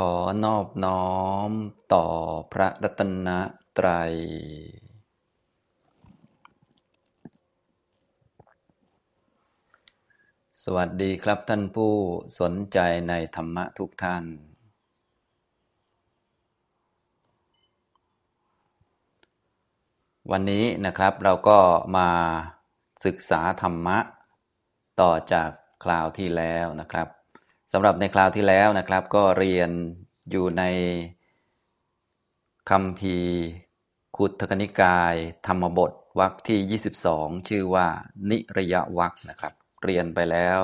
[0.00, 0.14] ขอ
[0.44, 1.14] นอบน้อ
[1.48, 1.50] ม
[1.94, 2.06] ต่อ
[2.52, 3.28] พระรัตน
[3.78, 4.12] ตรัย
[10.62, 11.94] สวัสดีครับท่านผู้
[12.40, 12.78] สนใจ
[13.08, 14.24] ในธรรมะทุกท่าน
[20.30, 21.58] วันนี้นะครับเราก็
[21.96, 22.08] มา
[23.04, 23.98] ศึกษาธรรมะ
[25.00, 25.50] ต่อจาก
[25.84, 27.08] คราวที่แล้วนะครับ
[27.72, 29.70] สำหรับในคราวที่แล้วนะครับ ก็เรียน
[30.30, 30.62] อยู่ใน
[32.70, 33.16] คำพี
[34.16, 35.14] ขุทกนิกาย
[35.46, 37.86] ธรรมบทวรรคที่ 22 ชื่อว่า
[38.30, 39.52] นิระยะวรรคนะครับ
[39.84, 40.60] เรียนไปแล้ว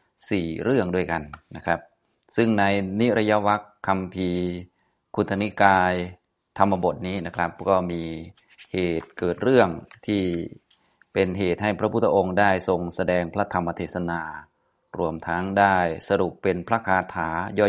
[0.00, 1.22] 4 เรื่องด้วยกัน
[1.56, 1.80] นะครับ
[2.36, 2.64] ซึ่งใน
[3.00, 4.30] นิระยะวรรคคำพี
[5.14, 5.92] ขุทนิกาย
[6.58, 8.02] ธรรมบทนี้นะครับ ก็มี
[8.72, 9.68] เหตุเกิดเรื่อง
[10.06, 10.22] ที่
[11.12, 14.20] เป็นเหตุให้พระพุทธองค์ได้ทรงแสดงพระธรรมเทศนา
[14.98, 15.76] รวมทั้งได้
[16.08, 17.28] สรุปเป็นพระคาถา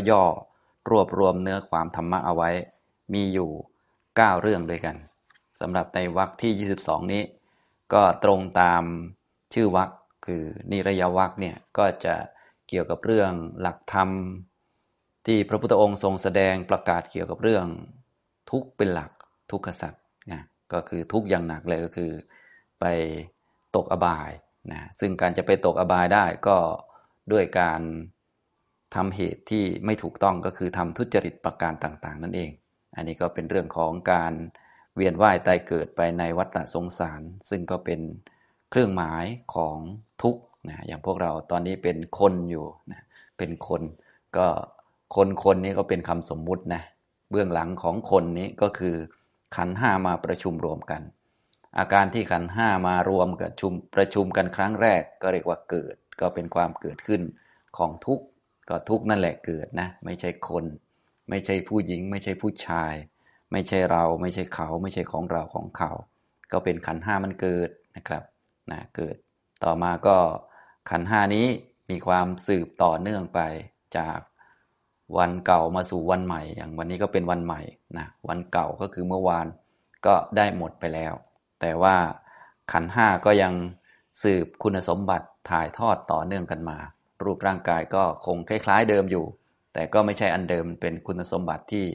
[0.09, 2.49] ย่อๆ รวบรวมเนื้อความธรรมะเอาไว้
[3.13, 3.51] มีอยู่
[3.95, 4.95] 9 เรื่องด้วยกัน
[5.61, 7.23] สำหรับในวรรคที่ 22 นี้
[7.93, 8.83] ก็ตรงตาม
[9.53, 9.89] ชื่อวรรค
[10.25, 12.15] คือนิรยวรรคเนี่ยก็จะ
[12.67, 14.09] เกี่ยวกับเรื่องหลักธรรม
[15.25, 17.65] ที่พระพุทธองค์ทรงแสดงประกาศเกี่ยวกับเรื่อง
[18.49, 19.11] ทุกเป็นหลัก
[19.51, 20.41] ทุกขสัตว์นะ
[20.73, 22.11] ก็คือทุกอย่างหนักเลยก็คือ
[22.79, 22.85] ไป
[23.75, 24.31] ตกอบาย
[24.71, 26.57] นะซึ่งการจะไปตกอบายได้ก็
[27.31, 27.81] ด้วยการ
[28.95, 32.51] ทำเหตุที่ไม่ถูกต้องก็คือทำทุจริตประการต่าง ๆ นั่นเอง
[32.95, 34.33] อันนี้ก็เป็นเรื่องของการ
[34.95, 38.01] เวียนว่ายตายเกิดไปในวัฏสงสาร ซึ่งก็เป็น
[38.69, 39.77] เครื่องหมายของ
[40.21, 43.01] ทุกข์นะอย่างพวกเราตอนนี้เป็นคนอยู่นะ
[43.37, 43.81] เป็นคน
[44.37, 44.47] ก็
[45.15, 46.81] คนคนนี้ก็เป็นคำสมมุตินะ
[47.31, 48.95] เบื้องหลังของคนนี้ก็คือ
[49.55, 51.01] ขันห้ามาประชุมรวมกัน
[51.77, 57.21] อาการที่ขันห้ามารวมกับชุมประชุมกันครั้งแรกก็เรียกว่าเกิด ก็เป็นความเกิดขึ้น
[57.77, 58.25] ของทุกข์
[58.69, 60.65] ก็ทุกข์นั่นแหละเกิดนะ ไม่ใช่คน
[61.29, 62.93] ไม่ใช่ผู้หญิง ไม่ใช่ผู้ชาย
[63.51, 65.91] ไม่ใช่เราไม่ใช่เขา ไม่ใช่ของเราของเขา
[66.51, 68.23] ก็เป็นขันห้ามันเกิดนะครับ
[68.71, 69.15] นะเกิด
[69.63, 70.17] ต่อมาก็
[70.89, 71.47] ขันห้านี้
[71.89, 73.39] มีความสืบต่อเนื่องไป
[73.97, 74.19] จาก
[75.17, 77.61] วันเก่ามาสู่วันใหม่ อย่างวันนี้ก็เป็นวันใหม่
[77.97, 79.47] นะวันเก่าก็คือเมื่อวาน
[80.05, 81.13] ก็ได้หมดไปแล้ว
[81.61, 81.95] แต่ว่า
[82.71, 83.53] ขันห้าก็ยัง
[84.23, 86.77] สืบคุณสมบัติ ถ่ายทอดต่อเนื่องกันมา
[87.23, 89.25] รูปร่างกายก็คงคล้ายๆเดิมอยู่
[89.73, 91.85] แต่ก็ไม่ใช่อันเดิมเป็นคุณสมบัติที่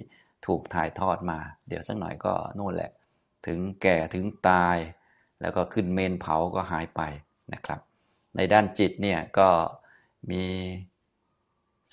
[0.47, 1.39] ถูกถ่ายทอดมา
[1.69, 2.91] เดี๋ยวสักหน่อยก็นู่นแหละ
[3.47, 4.77] ถึงแก่ถึงตาย
[5.41, 7.01] แล้วก็ขึ้นเมนเผาก็หายไป
[7.53, 7.81] นะครับ
[8.37, 9.49] ในด้านจิตเนี่ยก็
[10.31, 10.45] มี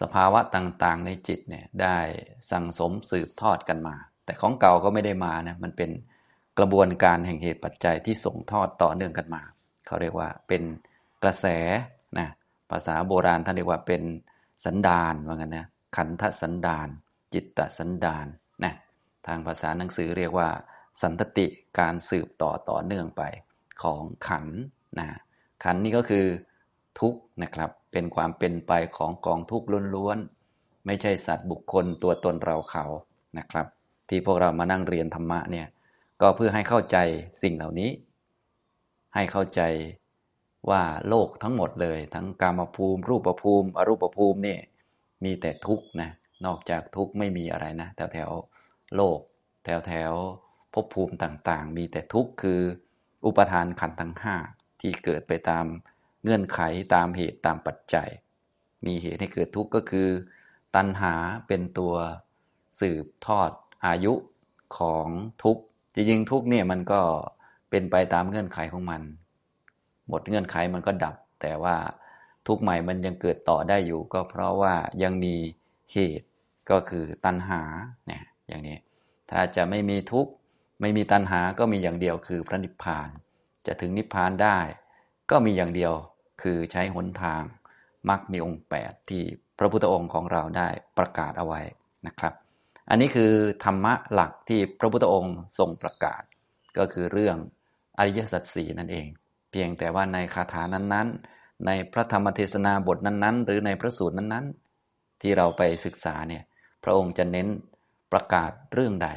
[0.02, 1.98] สภาวะต่างๆ ในจิตเนี่ยได้
[2.52, 3.96] สั่งสมสืบทอดกันมา
[4.26, 5.92] แต่ของเก่าก็ไม่ได้มานะมันเป็น
[6.60, 9.42] กระบวนการแห่งเหตุปัจจัยที่ส่งทอดต่อเนื่องกันมา
[9.86, 10.64] เขาเรียกว่าเป็น
[11.26, 11.46] กระแส
[12.18, 12.28] นะ
[12.72, 14.04] ภาษาโบราณท่านเรียกว่าเป็น
[14.66, 16.88] สันดานว่างั้นนะขันธสันดาน
[17.34, 18.28] จิตตสันดาน
[18.64, 18.74] นะ
[19.28, 20.50] ทางภาษาหนังสือเรียกว่า
[21.02, 21.46] สันตติ
[21.80, 23.24] การสืบต่อต่อเนื่องไป
[23.82, 24.46] ของขัน
[25.00, 25.08] นะ
[25.64, 26.26] ขันนี่ก็คือ
[27.00, 32.86] ทุกนะครับเป็นความเป็นไปของกองทุกข์ล้วนๆไม่ใช่สัตว์บุคคลตัวตนเราเขา
[33.38, 33.68] นะครับ
[34.10, 35.68] ที่พวกเรามานั่งเรียนธรรมะเนี่ย
[36.22, 36.98] ก็เพื่อให้เข้าใจ
[37.44, 37.90] สิ่งเหล่านี้
[39.16, 39.62] ให้เข้าใจ
[40.70, 44.58] ว่าโลกทั้งหมดเลย ทั้งกามภูมิ รูปภูมิ อรูปภูมินี่
[45.24, 46.10] มีแต่ทุกข์นะ
[46.46, 48.32] นอกจากทุกข์ไม่มีอะไรนะแถวแถว
[48.96, 49.20] โลก
[49.66, 50.14] แถวแถว
[50.74, 52.62] ภพภูมิต่างๆ มีแต่ทุกข์คือ
[53.26, 54.36] อุปทานขันธ์ทั้งห้า
[54.82, 55.66] ที่เกิดไปตาม
[56.24, 56.60] เงื่อนไข
[56.94, 58.10] ตามเหตุตามปัจจัย
[58.86, 60.10] มีเหตุให้เกิดทุกข์ก็คือ
[60.76, 61.14] ตัณหา
[61.48, 61.94] เป็นตัว
[62.80, 63.52] สืบทอด
[63.86, 64.14] อายุ
[64.78, 65.08] ของ
[65.44, 67.02] ทุกข์จริงๆทุกข์เนี่ยมันก็
[67.70, 69.02] เป็นไปตามเงื่อนไขของมัน
[70.10, 71.76] หมดเงื่อนไขมันก็ดับ แต่ว่า
[72.48, 75.36] ทุกใหม่มันยังเกิดต่อได้อยู่ ก็เพราะว่ายังมี
[75.94, 76.28] เหตุ
[76.72, 77.62] ก็คือตัณหา
[78.08, 78.78] เนี่ยอย่างนี้
[79.32, 80.32] ถ้าจะไม่มีทุกข์
[80.82, 83.10] ไม่มีตัณหาก็มีอย่างเดียวคือพระนิพพาน
[83.68, 84.60] จะถึงนิพพานได้
[85.32, 85.94] ก็มีอย่างเดียว
[86.42, 87.42] คือใช้หนทาง
[88.10, 89.24] มักมีองค์ 8 ที่
[89.60, 91.62] พระพุทธองค์ของเราได้ประกาศเอาไว้
[92.08, 92.34] นะครับ
[92.90, 93.32] อันนี้คือ
[93.64, 96.24] ธรรมะหลักที่พระพุทธองค์ทรงประกาศ
[96.78, 97.38] ก็คือเรื่อง
[97.98, 99.08] อริยสัจสี่นั่นเอง
[99.56, 106.44] พียงแต่ว่าในคาถานั้นๆ ในพระธรรมเทศนาบทนั้น ๆ หรือในพระสูตรนั้นๆ ที่เราไปศึกษาเนี่ย
[106.84, 107.48] พระองค์จะเน้น
[108.12, 109.10] ประกาศเรื่องใด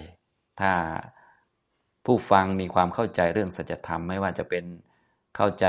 [0.60, 0.72] ถ้า
[2.04, 4.64] ผู้ฟังมีความเข้าใจเรื่องสัจธรรมไม่ว่าจะเป็น
[5.36, 5.66] เข้าใจ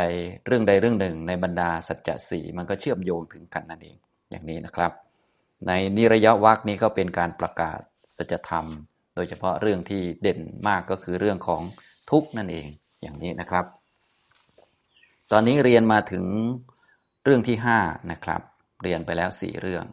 [0.48, 3.98] เรื่องใดเรื่องหนึ่ง ในบรรดาสัจจะสี่มันก็เชื่อมโยงถึงกันนั่นเอง
[4.30, 4.92] อย่างนี้นะครับ
[5.68, 7.80] ในนิระยะวักนี้ก็เป็นการประกาศ
[8.18, 8.66] สัจธรรม
[9.16, 11.62] โดยเฉพาะเรื่องที่เด่นมากก็คือเรื่องของ
[12.12, 12.68] ทุกนั่นเอง
[13.02, 13.66] อย่างนี้นะครับ
[15.34, 16.26] ตอนนี้เรียนมาถึง
[17.24, 17.80] เรื่องที่ห้า
[18.12, 18.42] นะครับ
[18.84, 19.86] เรียนไปแล้วสี่เรื่อง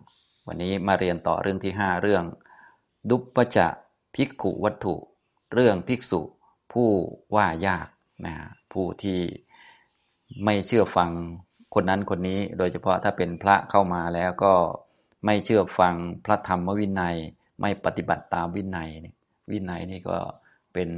[0.47, 2.25] วันนี้มาเรียนต่อเรื่องที่ห้าเรื่อง
[3.11, 3.69] ดุปปจะ
[4.15, 4.94] ภิกขุวัตถุ
[5.55, 6.21] เรื่องภิกษุ
[6.73, 6.88] ผู้
[7.37, 7.88] ว่ายาก
[8.27, 8.35] นะ
[8.73, 9.21] ผู้ที่
[10.44, 11.11] ไม่เชื่อฟัง
[11.75, 14.55] คนนั้นคนนี้ โดยเฉพาะถ้าเป็นพระเข้ามาแล้วก็
[15.25, 15.94] ไม่เชื่อฟัง
[16.25, 17.17] พระธรรมวินัย
[17.61, 18.91] ไม่ปฏิบัติตามวินัย
[19.50, 20.19] วินัยนี่ก็
[20.73, 20.91] เป็น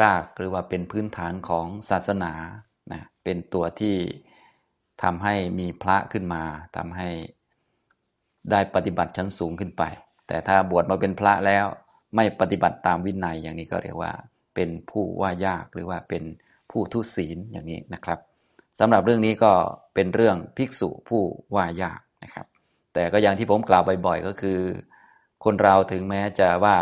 [0.00, 2.32] รากหรือว่าเป็นพื้นฐานของศาสนา
[2.92, 3.96] นะเป็นตัวที่
[5.02, 6.42] ทำให้มีพระขึ้นมา
[6.76, 7.08] ทำให้
[8.50, 9.82] ได้ปฏิบัติชั้นสูงขึ้นไป
[10.26, 11.66] แต่ถ้าบวชมาเป็นพระแล้ว
[12.16, 14.12] ไม่ปฏิบัติตามวินัยอย่างนี้ก็เรียกว่า
[14.54, 16.22] เป็นผู้ว่ายากหรือว่าเป็น
[16.70, 18.18] ผู้ทุศีลอย่างนี้นะครับ
[18.78, 19.52] สำหรับเรื่องนี้ก็
[19.94, 21.22] เป็นเรื่องภิกษุผู้
[21.56, 22.46] ว่ายากนะครับ
[22.94, 24.58] แต่ก็อย่างที่ผมกล่าวบ่อยๆก็คือ
[25.44, 26.76] คนเราถึงแม้จะว่า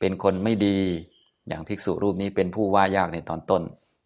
[0.00, 0.78] เป็นคนไม่ดี
[1.48, 3.62] อย่างภิกษุรูปนี้เป็นผู้ว่ายากในตอนต้น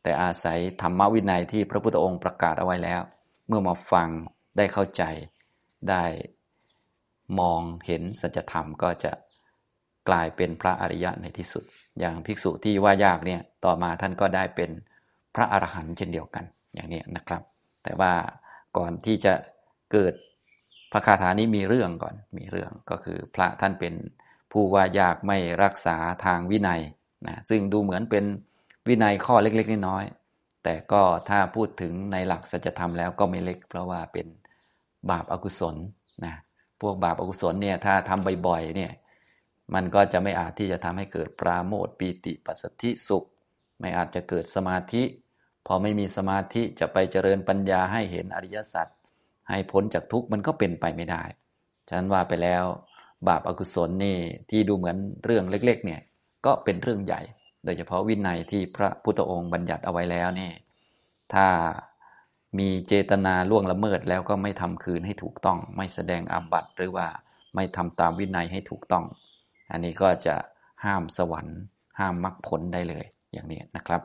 [0.06, 3.00] แต่อาศัยธรรมวินัยที่พระพุทธองค์ประกาศเอาไว้แล้ว
[3.48, 4.08] เมื่อมาฟัง
[4.56, 5.02] ได้เข้าใจ
[5.90, 6.04] ได้
[7.40, 9.12] มองเห็นสัจธรรมก็จะ
[10.08, 11.64] กลายเป็นพระอริยะในที่สุด
[12.00, 14.70] อย่างภิกษุที่ว่ายากเนี่ยต่อมาท่านก็ได้เป็น
[15.34, 16.44] พระอรหันต์เช่นเดียวกัน
[16.74, 17.42] อย่างนี้นะครับ
[17.84, 18.12] แต่ว่า
[18.76, 19.34] ก่อนที่จะ
[19.92, 20.14] เกิด
[20.92, 23.94] พระคาถานี้มีเรื่องก่อนมีเรื่องก็คือพระท่านเป็น
[24.52, 26.80] ผู้ว่ายากไม่รักษาทางวินัย
[27.26, 28.24] นะซึ่งดูเหมือนเป็น
[28.88, 34.26] วินัยข้อเล็กๆน้อยๆแต่ก็ถ้าพูดถึงในหลักสัจธรรมแล้วก็ไม่เล็ก เพราะว่าเป็น
[35.10, 35.76] บาปอากุศล
[36.24, 36.34] นะ
[36.80, 38.92] พวกบาปอากุศลเนี่ยถ้าทำบ่อยๆเนี่ย
[39.74, 43.24] มันก็จะไม่อาจที่จะทำให้เกิดปราโมทปีติปัสสธิสุข
[43.80, 45.02] ไม่อาจจะเกิดสมาธิ
[45.66, 48.86] พอไม่มีสมาธิจะไปเจริญปัญญาให้เห็นอริยสัจ
[49.48, 51.22] ให้พ้นจากทุกข์มันก็เป็นไปไม่ได้
[51.88, 52.64] ฉะนั้นว่าไปแล้ว
[53.28, 54.18] บาปอากุศลนี่
[54.50, 56.00] ที่ดูเหมือนเรื่องเล็ก ๆ เนี่ย
[56.46, 57.20] ก็เป็นเรื่องใหญ่
[57.66, 60.50] โดยเฉพาะวินัยที่พระพุทธองค์บัญญัติเอาไว้แล้วนี่
[61.34, 61.46] ถ้า
[62.58, 67.06] มีเจตนาล่วงละเมิดแล้วก็ไม่ทำคืนให้ถูกต้อง ไม่แสดงอาบัติหรือว่า
[67.54, 69.04] ไม่ทำตามวินัยให้ถูกต้อง
[69.72, 70.36] อันนี้ก็จะ
[70.84, 71.58] ห้ามสวรรค์
[71.98, 74.02] ห้ามมรรคผลได้เลยอย่างนี้นะครับ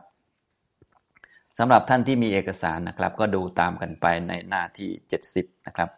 [1.57, 4.89] สำหรับท่านที่มีเอกสารนะครับ ก็ดูตามกันไปในหน้าที่
[5.29, 5.89] 70 นะครับ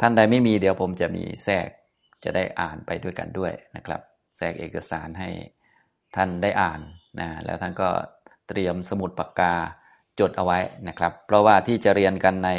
[0.00, 1.68] ท่านใดไม่มีเดี๋ยวผมจะมีแทรก
[2.24, 4.00] จะได้อ่านไปด้วยกันด้วยนะครับ
[4.36, 5.30] แทรกเอกสารให้
[6.16, 6.80] ท่านได้อ่าน
[7.20, 7.88] นะแล้วท่านก็
[8.48, 9.54] เตรียมสมุดปากกา
[10.20, 10.58] จดเอาไว้
[10.88, 12.50] นะครับ เพราะว่าที่จะเรียนกันใน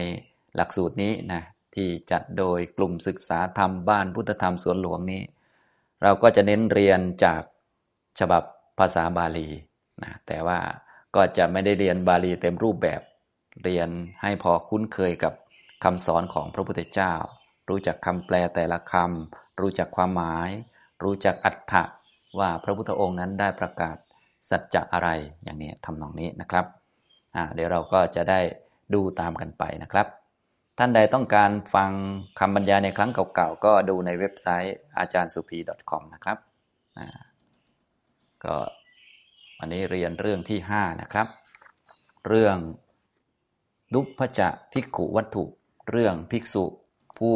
[0.56, 1.42] หลักสูตรนี้นะ
[1.76, 5.22] ที่จัดโดยกลุ่มศึกษาธรรมบ้านพุทธธรรมสวนหลวงนี้
[6.04, 7.42] เราก็จะเน้นเรียนจาก
[8.20, 8.44] ฉบับ
[8.80, 9.50] ภาษาบาลี
[10.04, 10.60] นะแต่ว่า
[11.16, 13.02] ก็จะไม่ได้เรียนบาลีเต็มรูปแบบ
[13.64, 13.90] เรียน
[14.22, 15.34] ให้พอคุ้นเคยกับ
[15.84, 17.14] คำสอนของพระพุทธเจ้า
[17.70, 20.50] รู้จักคำแปลแต่ละคำรู้จักความหมาย
[21.04, 21.84] รู้จักอัตถะ
[22.40, 23.98] ว่าพระพุทธองค์นั้นได้ประกาศ
[24.50, 25.10] สัจจะอะไร
[25.44, 26.66] อย่างนี้ทำนองนี้นะครับ
[27.56, 28.40] เดี๋ยวเราก็จะได้
[28.94, 30.08] ดูตามกันไปนะครับ
[30.78, 31.92] ท่านใดต้องการฟัง
[32.40, 35.58] คำบรรยายในครั้งเก่าๆ ก็ดูในเว็บไซต์อาจารย์สุภี
[35.90, 36.38] .com นะครับ
[38.44, 38.56] ก็
[39.58, 41.28] วันนี้เรียนเรื่องที่ห้านะครับ
[42.28, 42.58] เรื่อง
[43.94, 45.46] ดุพจะภิกขุวัตถุ
[45.90, 46.66] เรื่องภิกษุ
[47.20, 47.36] ผู้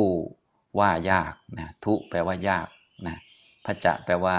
[0.80, 2.68] ว่ายากนะทุแปลว่ายาก
[3.07, 3.18] นะ
[3.65, 4.38] พระจะแปลว่า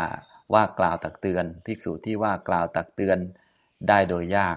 [0.54, 3.18] ว่ากล่าวตักเตือนภิกษุที่ว่ากล่าวตักเตือน
[3.88, 4.56] ได้โดยยาก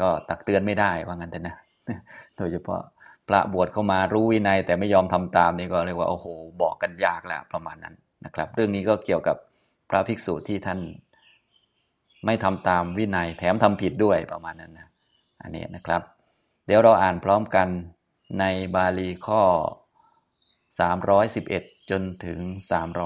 [0.00, 1.56] ก็ตักเตือนไม่ได้ว่างั้นแต่นะ
[2.36, 2.80] โดยเฉพาะ
[3.28, 6.26] พระบวชเข้ามารู้วินัยแต่ไม่ยอมทำตามนี่ก็เรียกว่าโอ้โห
[6.62, 7.94] บอกกันยากแหล้วประมาณนั้น
[8.24, 9.36] นะครับ เรื่องนี้ก็เกี่ยวกับ
[9.90, 10.80] พระภิกษุที่ท่าน
[12.26, 14.88] ไม่ทำตามวินัยแถมทำผิดด้วยประมาณนั้นนะ
[15.42, 16.02] อันนี้นะครับ
[16.66, 17.68] เดี๋ยวเราอ่านพร้อมกัน
[18.40, 19.42] ในบาลีข้อ
[20.80, 22.40] 311 จนถึง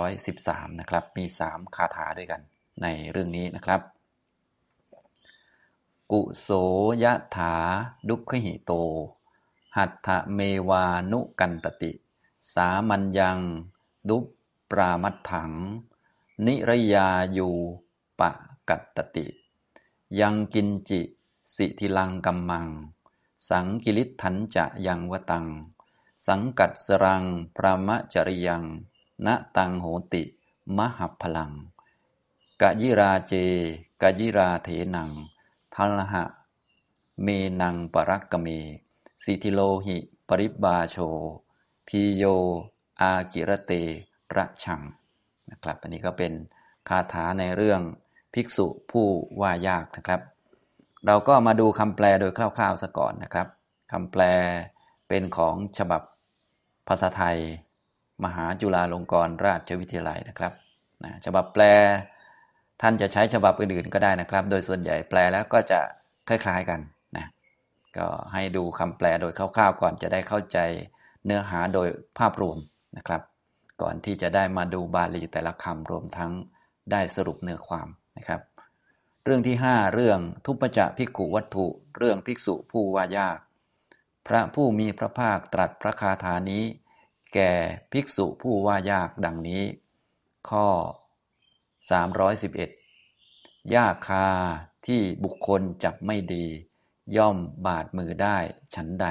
[0.06, 2.40] 313 นะครับ มี 3 คาถาด้วยกัน
[2.82, 3.80] ในเรื่องนี้นะครับ
[6.12, 6.48] กุโส
[7.02, 7.54] ยะถา
[8.08, 8.72] ดุขหิโต
[9.76, 11.92] หัตถเมวานุกันตติ
[12.54, 13.38] สามัญยัง
[14.08, 14.18] ดุ
[14.70, 15.52] ปรามัตถัง
[16.46, 17.54] นิรยาอยู่
[18.20, 18.30] ปะ
[18.68, 19.26] กัตตติ
[20.20, 21.00] ยังกินจิ
[21.54, 22.66] สิทิลังกัมมัง
[23.48, 25.46] สังกิริทันจะยังวตัง
[26.28, 27.24] สังกัดสรัง
[27.56, 28.62] พระมจริยัง
[29.26, 30.22] ณตังโหติ
[30.76, 31.52] มหัพลัง
[32.62, 33.34] กะยิราเจ
[34.02, 35.10] กะยิราเถนัง
[35.74, 36.24] ทัลหะ
[37.22, 37.28] เม
[37.60, 38.48] นังปรักกเม
[39.24, 39.96] สิทิโลหิ
[40.28, 40.96] ปริบาโช
[41.88, 42.24] พีโย
[43.00, 43.72] อากิรเต
[44.36, 44.80] ระชัง
[45.50, 46.32] นะครับ อันนี้ก็เป็น
[46.88, 47.80] คาถาในเรื่อง
[48.34, 49.06] ภิกษุผู้
[49.40, 50.20] ว่ายากนะครับ
[51.06, 53.48] เราก็มาดูคำแปลโดยคร่าวๆซะก่อนนะครับ
[53.92, 54.22] คำแปล
[55.08, 56.02] เป็นของฉบับ
[56.88, 57.36] ภาษาไทย
[58.24, 60.52] มหาจุฬาลงกรณราชวิทยาลัยนะครับ
[61.04, 61.62] นะฉบับแปล
[62.82, 65.80] ท่านจะใช้ฉบับอื่นๆก็ได้นะครับ โดยส่วนใหญ่แปลแล้วก็จะ
[66.28, 66.80] คล้าย ๆกัน
[67.16, 67.26] นะ
[67.96, 70.58] ก็ให้ดูคำแปลโดยคร่าวๆ ก่อนจะได้เข้าใจ
[71.24, 71.88] เนื้อหาโดย
[72.18, 72.58] ภาพรวม
[72.96, 73.22] นะครับ
[73.82, 76.32] ก่อนที่จะได้มาดูบาลีแต่ละคำรวมทั้ง
[76.92, 77.88] ได้สรุปเนื้อความ
[78.18, 78.40] นะครับ
[79.24, 81.66] เรื่องที่ห้าเรื่องทุปจะภิกขุวัตถุ
[81.98, 83.38] เรื่องภิกษุผู้ว่ายาก
[84.26, 86.64] พระผู้มีพระภาคตรัสพระคาถานี้
[87.34, 87.52] แก่
[87.92, 89.62] ภิกษุผู้ว่ายากดังนี้
[90.50, 90.68] ข้อ
[92.80, 94.26] 311ยากคา
[94.86, 96.44] ที่บุคคลจับไม่ดี
[97.16, 98.38] ย่อมบาดมือได้
[98.74, 99.06] ฉันใด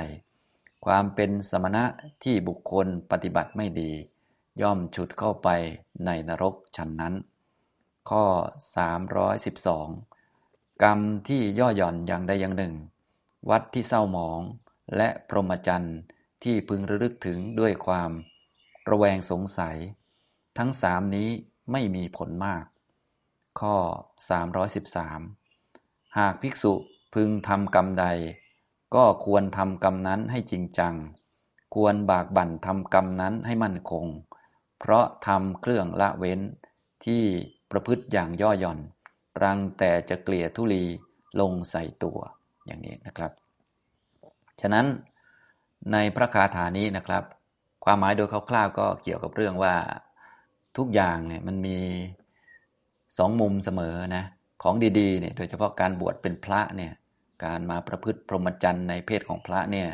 [0.86, 1.86] ความเป็นสมณะ
[2.24, 3.92] ที่บุคคลปฏิบัติไม่ดี
[4.62, 5.50] ย่อมฉุดเข้าไป
[6.06, 7.14] ในนรกฉันนั้น
[8.10, 8.26] ข้อ
[9.86, 12.74] 312 กรรมที่ย่อหย่อนอย่างใดอย่างหนึ่ง
[13.50, 14.42] วัดที่เศร้าหมอง
[14.98, 15.98] และพรหมจรรย์
[16.44, 18.12] ที่พึงระลึกถึงด้วยความ
[18.90, 19.78] ระแวงสงสัย
[20.58, 21.30] ทั้งสามนี้
[21.72, 22.66] ไม่มีผลมาก
[23.60, 23.76] ข้อ
[24.78, 26.74] 313 หากภิกษุ
[27.14, 28.06] พึงทำกรรมใด
[28.96, 30.94] ก็ควรทำกรรมนั้นให้จริงจัง
[31.76, 34.06] ควรบากบั่นทำกรรมนั้นให้มั่นคง
[34.80, 36.40] เพราะทำเครื่องละเว้น
[37.06, 37.24] ที่
[37.72, 38.80] ประพฤติอย่างย่อหย่อน
[39.44, 40.84] รังแต่จะเกลี่ยทุลี
[41.40, 42.18] ลงใส่ตัว
[42.66, 43.32] อย่างนี้นะครับ
[44.62, 44.86] ฉะนั้น
[45.94, 47.24] ในพระคาถานี้นะครับ
[47.86, 49.76] ความหมายโดยคร่าวๆก็เกี่ยวกับเรื่องว่า
[50.78, 51.78] ทุกอย่างเนี่ยมันมี
[53.18, 54.24] สองมุมเสมอนะ
[54.64, 56.94] ของดีๆเนี่ยโดยเฉพาะการบวชเป็นพระเนี่ย
[57.46, 59.88] การมาประพฤติพรหมจรรย์ในเพศของพระเนี่ย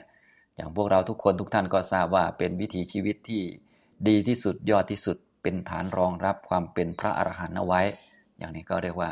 [0.55, 3.41] อย่างพวกเราทุกคนทุกท่านก็ทราบว่าเป็นวิถีชีวิตที่
[4.07, 7.81] ดีที่สุดยอดที่สุดเป็นฐานรองรับความเป็นพระอรหันต์เอาไว้
[8.37, 9.11] อย่างนี้ก็เรียกว่า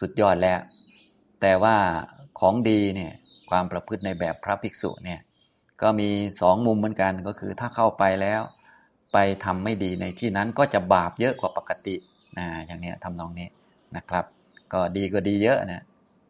[0.00, 0.60] สุดยอดแล้ว
[1.40, 1.76] แต่ว่า
[2.40, 3.12] ของดีเนี่ย
[3.50, 5.20] ความประพฤติในแบบพระภิกษุเนี่ย
[5.82, 6.08] ก็มี
[6.40, 8.42] สองมุมเหมือนกันก็คือถ้าเข้าไปแล้ว
[9.12, 11.96] ไปทำไม่ดีในที่นั้นก็จะบาปเยอะกว่าปกติ
[12.38, 13.48] นะอย่างนี้ทำนองนี้
[13.96, 14.24] นะครับ
[14.72, 15.82] ก็ดีก็ดีเยอะนะ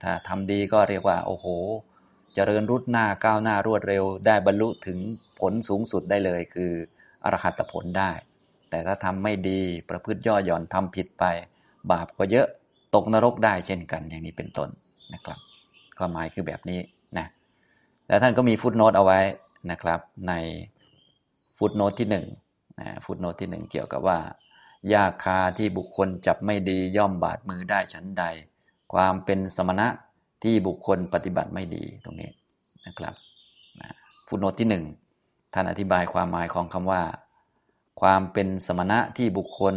[0.02, 1.46] ถ้าทำดีก็เรียกว่า โอ้โห
[2.34, 4.98] จเจริญรุดหน้าก้าวหน้ารวดเร็ว ได้บรรลุถึง
[5.40, 6.72] ผลสูงสุดได้เลย คือ
[7.24, 8.10] อรหัตผลได้
[8.70, 11.24] แต่ถ้าทำไม่ดีประพฤติย่อหย่อนทำผิดไป
[11.90, 12.46] บาปก็เยอะ
[12.94, 14.68] ตกนรกได้เช่นกันอย่างนี้เป็นต้น
[15.14, 15.38] นะครับ
[15.98, 16.80] ความหมายคือแบบนี้
[18.08, 19.20] แล้วท่านก็มีฟุตโนตเอาไว้
[19.70, 20.32] นะครับ ใน
[21.58, 22.26] ฟุตโนตที่หนึ่ง
[22.80, 24.18] นะฟุตโนตที่หนึ่งเกี่ยวกับว่า
[24.92, 28.24] ยาคาที่บุคคลจับไม่ดีย่อมบาดมือได้ชั้นใด
[28.92, 29.86] ความเป็นสมณะ
[30.44, 32.30] ที่บุคคลปฏิบัติไม่ดีตรงนี้
[32.86, 33.14] นะครับ
[33.80, 33.90] นะ
[34.28, 34.84] ฟุตโนตที่หนึ่ง
[35.54, 37.02] ท่านอธิบายความหมายของคำว่า
[38.00, 39.74] ความเป็นสมณะที่บุคคล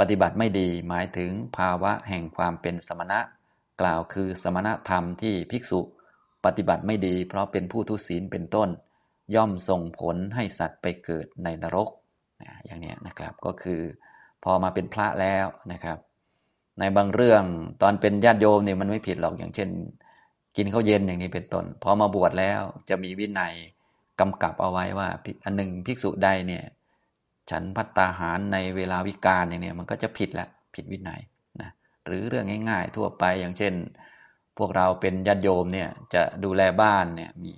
[0.00, 3.18] ปฏิบัติไม่ดี หมายถึงภาวะแห่งความเป็นสมณะ
[3.80, 5.80] กล่าวคือสมณธรรมที่ภิกษุ
[6.44, 8.68] ปฏิบัติไม่ดีเพราะเป็นผู้ทุศีลเป็นต้น
[9.34, 11.88] ย่อมส่งผลให้สัตว์ไปเกิดในนรก
[12.64, 13.80] อย่างนี้นะครับก็คือ
[14.44, 15.98] พอมาเป็นพระแล้วนะครับ
[16.78, 17.42] ในบางเรื่อง
[17.82, 19.68] ตอนเป็นญาติโยมเนี่ยมันไม่ผิดหรอกอย่างเช่น
[20.56, 23.54] กินข้าวเย็นอย่างนี้เป็นต้นพอมาบวชแล้วจะมีวินัย
[24.20, 25.08] กำกับเอาไว้ว่า
[25.44, 26.64] อันหนึ่งภิกษุใดเนี่ย
[27.50, 31.20] ฉันพัตตาหารในเวลาวิกาลอย่างนี้มันก็จะผิดแล้วผิดวินัย
[31.60, 31.70] นะ
[32.06, 33.74] หรือเรื่องง่าย ๆ ทั่วไปอย่างเช่น
[34.58, 37.52] พวกเราเป็นญาติโยมเนี่ยจะดูแลบ้านเนี่ยมี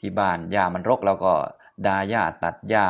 [0.00, 1.32] ที่บ้านหญ้ามันรกเราก็
[1.86, 2.86] ดาหญ้าตัดหญ้า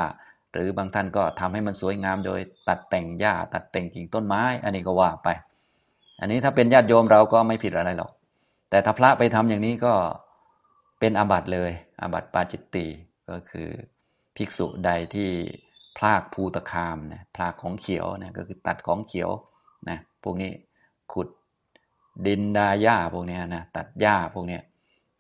[0.53, 5.29] หรือบางท่านก็ทำให้มันสวยงามโดยตัดแต่งหญ้าตัดแต่งกิ่งต้นไม้ อันนี้ก็ว่าไป
[6.21, 8.11] อันนี้ถ้าเป็นญาติโยมเราก็ไม่ผิดอะไรหรอก
[8.71, 9.95] แต่ถ้าพระไปทำอย่างนี้ก็
[11.01, 12.87] เป็นอาบัติเลยอาบัติปาจิตติ
[13.31, 13.69] ก็คือ
[14.37, 15.31] ภิกษุใดที่
[15.97, 19.31] พลากภูตคามนะพลากของเขียวนะก็คือตัดของเขียว
[19.89, 20.51] นะพวกนี้
[21.13, 21.29] ขุด
[22.27, 24.59] ดินดาหญ้าพวกนี้นะตัดหญ้าพวกนี้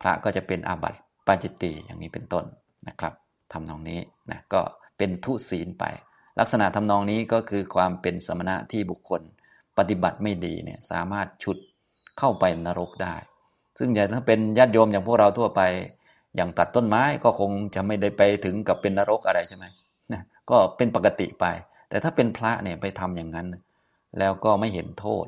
[0.01, 2.45] พระก็จะเป็นอาบัติปาจิตติอย่างนี้เป็นต้น
[2.89, 3.13] นะครับ
[3.53, 4.61] ทำนองนี้นะก็
[4.99, 5.85] เป็นทุศีลไป
[6.39, 9.23] ลักษณะทำนองนี้ก็คือความเป็นสมณะที่บุคคล
[9.79, 11.57] ปฏิบัติไม่ดีเนี่ยสามารถชุด
[12.19, 13.15] เข้าไปนรกได้
[13.79, 15.61] ซึ่งอย่างถ้าเป็นญาติโยมอย่างพวกเราทั่วไป
[16.37, 19.65] อย่างตัดต้นไม้ก็คงจะไม่ได้ไปถึงกับเป็นนรกอะไรใช่ไหม
[20.13, 21.47] นะก็เป็นปกติไป
[21.89, 23.47] แต่ถ้าเป็นพระเนี่ยไปทำอย่างนั้น
[24.19, 25.27] แล้วก็ไม่เห็นโทษ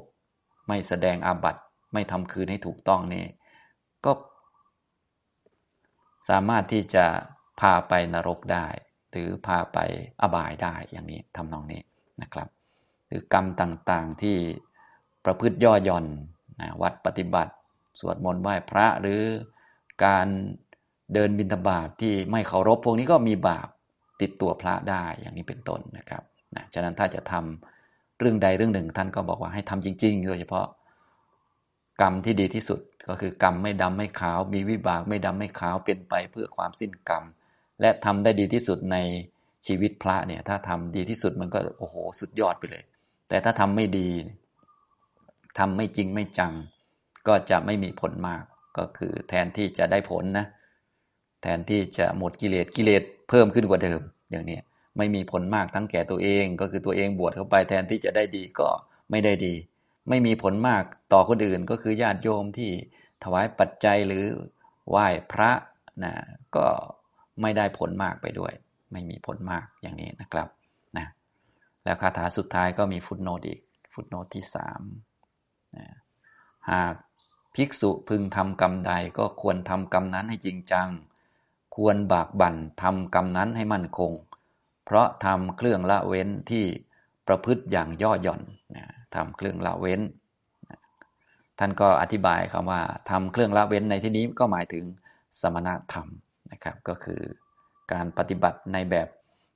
[0.69, 3.25] ไม่แสดงอาบัติไม่ทำคืนให้ถูกต้องนี่
[4.05, 4.13] ก็
[6.29, 7.07] สามารถที่จะ
[7.61, 8.67] พาไปนรกได้
[9.11, 9.79] หรือพาไป
[10.23, 11.83] อบายได้อย่างนี้ทำนองนี้
[12.23, 12.49] นะครับ
[13.07, 14.37] หรือกรรมต่างๆที่
[15.25, 16.07] ประพฤติย่อหย่อน
[16.61, 17.53] นะวัดปฏิบัติ
[18.01, 19.23] สวดมนต์ไหว้พระหรือ
[20.05, 20.27] การ
[21.15, 23.69] เดินบิณฑบาทที่ไม่เคารพพวกนี้ก็มีบาป
[24.21, 26.23] ติดตัวพระได้อย่างนี้เป็นต้นนะครับ
[26.57, 27.74] นะฉะนั้นถ้าจะทำ
[28.25, 30.67] เรื่องใดเรื่องหนึ่ง ท่านก็บอกว่าให้ทำจริง ๆ โดยเฉพาะ
[32.01, 37.25] กรรมที่ดีที่สุดก็คือกรรมไม่ดำไม่ขาว มีวิบากไม่ดำไม่ขาวเป็นไปเพื่อความสิ้นกรรม
[37.81, 38.97] และทำได้ดีที่สุดใน
[39.67, 42.83] ชีวิตพระเนี่ย ถ้าทำดีที่สุดมันก็โอ้โหสุดยอดไปเลย
[43.29, 44.09] แต่ถ้าทำไม่ดี
[45.59, 46.53] ทำไม่จริงไม่จัง
[47.29, 48.43] ก็จะไม่มีผลมาก
[48.79, 50.47] ก็คือแทนที่จะได้ผลนะ
[51.43, 54.01] แทนที่จะหมดกิเลสกิเลสเพิ่มขึ้นกว่าเดิม
[54.31, 54.59] อย่างนี้
[54.97, 58.69] ไม่มีผลมากทั้งแก่ตัวเอง ก็คือตัวเองบวชเข้าไปแทนที่จะได้ดีก็
[59.11, 59.55] ไม่ได้ดี
[60.09, 62.71] ไม่มีผลมากต่อคนอื่นก็คือญาติโยมที่
[63.23, 64.25] ถวายปัจจัยหรือ
[64.89, 65.51] ไหว้พระ
[66.05, 66.15] นะ
[66.57, 66.67] ก็
[67.41, 68.53] ไม่ได้ผลมากไปด้วย
[68.93, 70.49] ไม่มีผลมากอย่างนี้นะครับ
[70.97, 71.07] นะ
[71.85, 73.61] แล้วคาถาสุดท้ายก็มีฟุตโนตอีก
[73.93, 74.83] ฟุตโนตที่สาม
[75.77, 75.87] นะ
[76.71, 76.95] หาก
[77.55, 80.89] ภิกษุพึงทำกรรมใดก็ควรทำกรรมนั้นให้จริงจัง
[81.77, 84.13] ควรบากบั่นทำกรรมนั้นให้มั่นคง
[84.85, 86.65] เพราะทำเครื่องละเว้นที่
[87.29, 88.43] ประพฤติอย่างย่อหย่อน
[88.77, 90.01] นะทำเครื่องละเว้น
[91.59, 94.85] ท่านก็อธิบายคำว่าทำเครื่องละเว้นในที่นี้ก็หมายถึง
[95.41, 96.09] สมณธรรม
[96.53, 97.23] นะครับก็คือ
[97.93, 99.09] การปฏิบัติในแบบ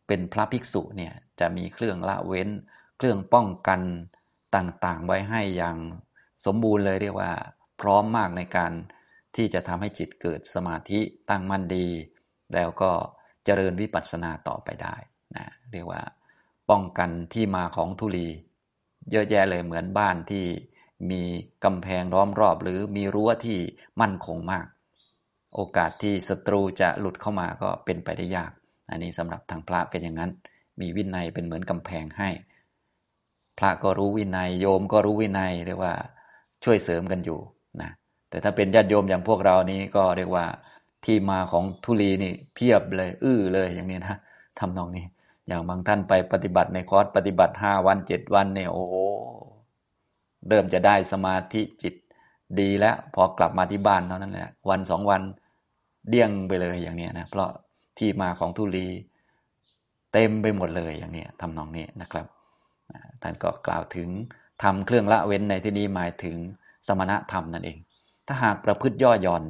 [0.07, 2.49] เป็นพระภิกษุเนี่ยจะมีเครื่องละเว้น
[2.97, 3.81] เครื่องป้องกัน
[4.57, 5.77] ต่างๆ ไว้ให้อย่าง
[6.47, 7.33] สมบูรณ์เลยเรียกว่า
[7.81, 8.73] พร้อมมากในการ
[9.37, 11.87] ที่จะทำให้จิตเกิดสมาธิตั้งมั่นดี
[12.55, 12.91] แล้วก็
[13.45, 14.97] เจริญวิปัสสนาต่อไปได้
[15.37, 16.03] นะเรียกว่า
[16.71, 18.29] ป้องกันที่มาของทุลี
[19.11, 20.45] เยอะแยะเลยเหมือนบ้านที่
[21.11, 21.23] มี
[21.65, 23.59] กำแพงล้อมรอบ หรือมีรั้วที่
[24.01, 24.67] มั่นคงมาก
[25.55, 28.53] โอกาสที่ศัตรูจะหลุดเข้ามาก็เป็นไปได้ยาก
[28.91, 30.31] อันนี้สำหรับทางพระเป็นอย่างนั้น
[30.81, 32.31] มีวินัยเป็นเหมือนกำแพงให้
[33.59, 35.95] พระก็รู้วินัยโยมก็รู้วินัยเรียกว่า
[36.65, 37.39] ช่วยเสริมกันอยู่
[37.81, 37.91] นะ
[38.31, 40.47] แต่ถ้าเป็นญาติโยมอย่างพวกเรานี้ก็เรียกว่า
[41.05, 44.19] ที่มาของทุลีนี่เพียบเลย อื้อเลยอย่างนี้นะ
[44.59, 45.05] ทำนองนี้
[45.49, 48.95] อย่างบางท่านไปปฏิบัติในคอร์สปฏิบัติห้าวันเจ็ดวันเนี่ยโอ้โห
[50.49, 51.95] เริ่มจะได้สมาธิจิต
[52.61, 55.23] ดีแล้ว พอกลับมาที่บ้านเท่านั้นแหละวันสองวัน
[56.09, 57.49] เดี่ยงไปเลยอย่างนี้นะเพราะ
[57.99, 58.87] ที่มาของทุลี
[60.13, 62.27] เต็มไปหมดเลยอย่างนี้ทำนองนี้นะครับ
[63.23, 64.09] ท่านก็กล่าวถึง
[64.63, 66.37] ทำเครื่องละเว้นในที่นี้หมายถึง
[66.87, 67.79] สมณธรรมนั่นเอง
[68.27, 69.45] ถ้าหากประพฤติย่อหย่อน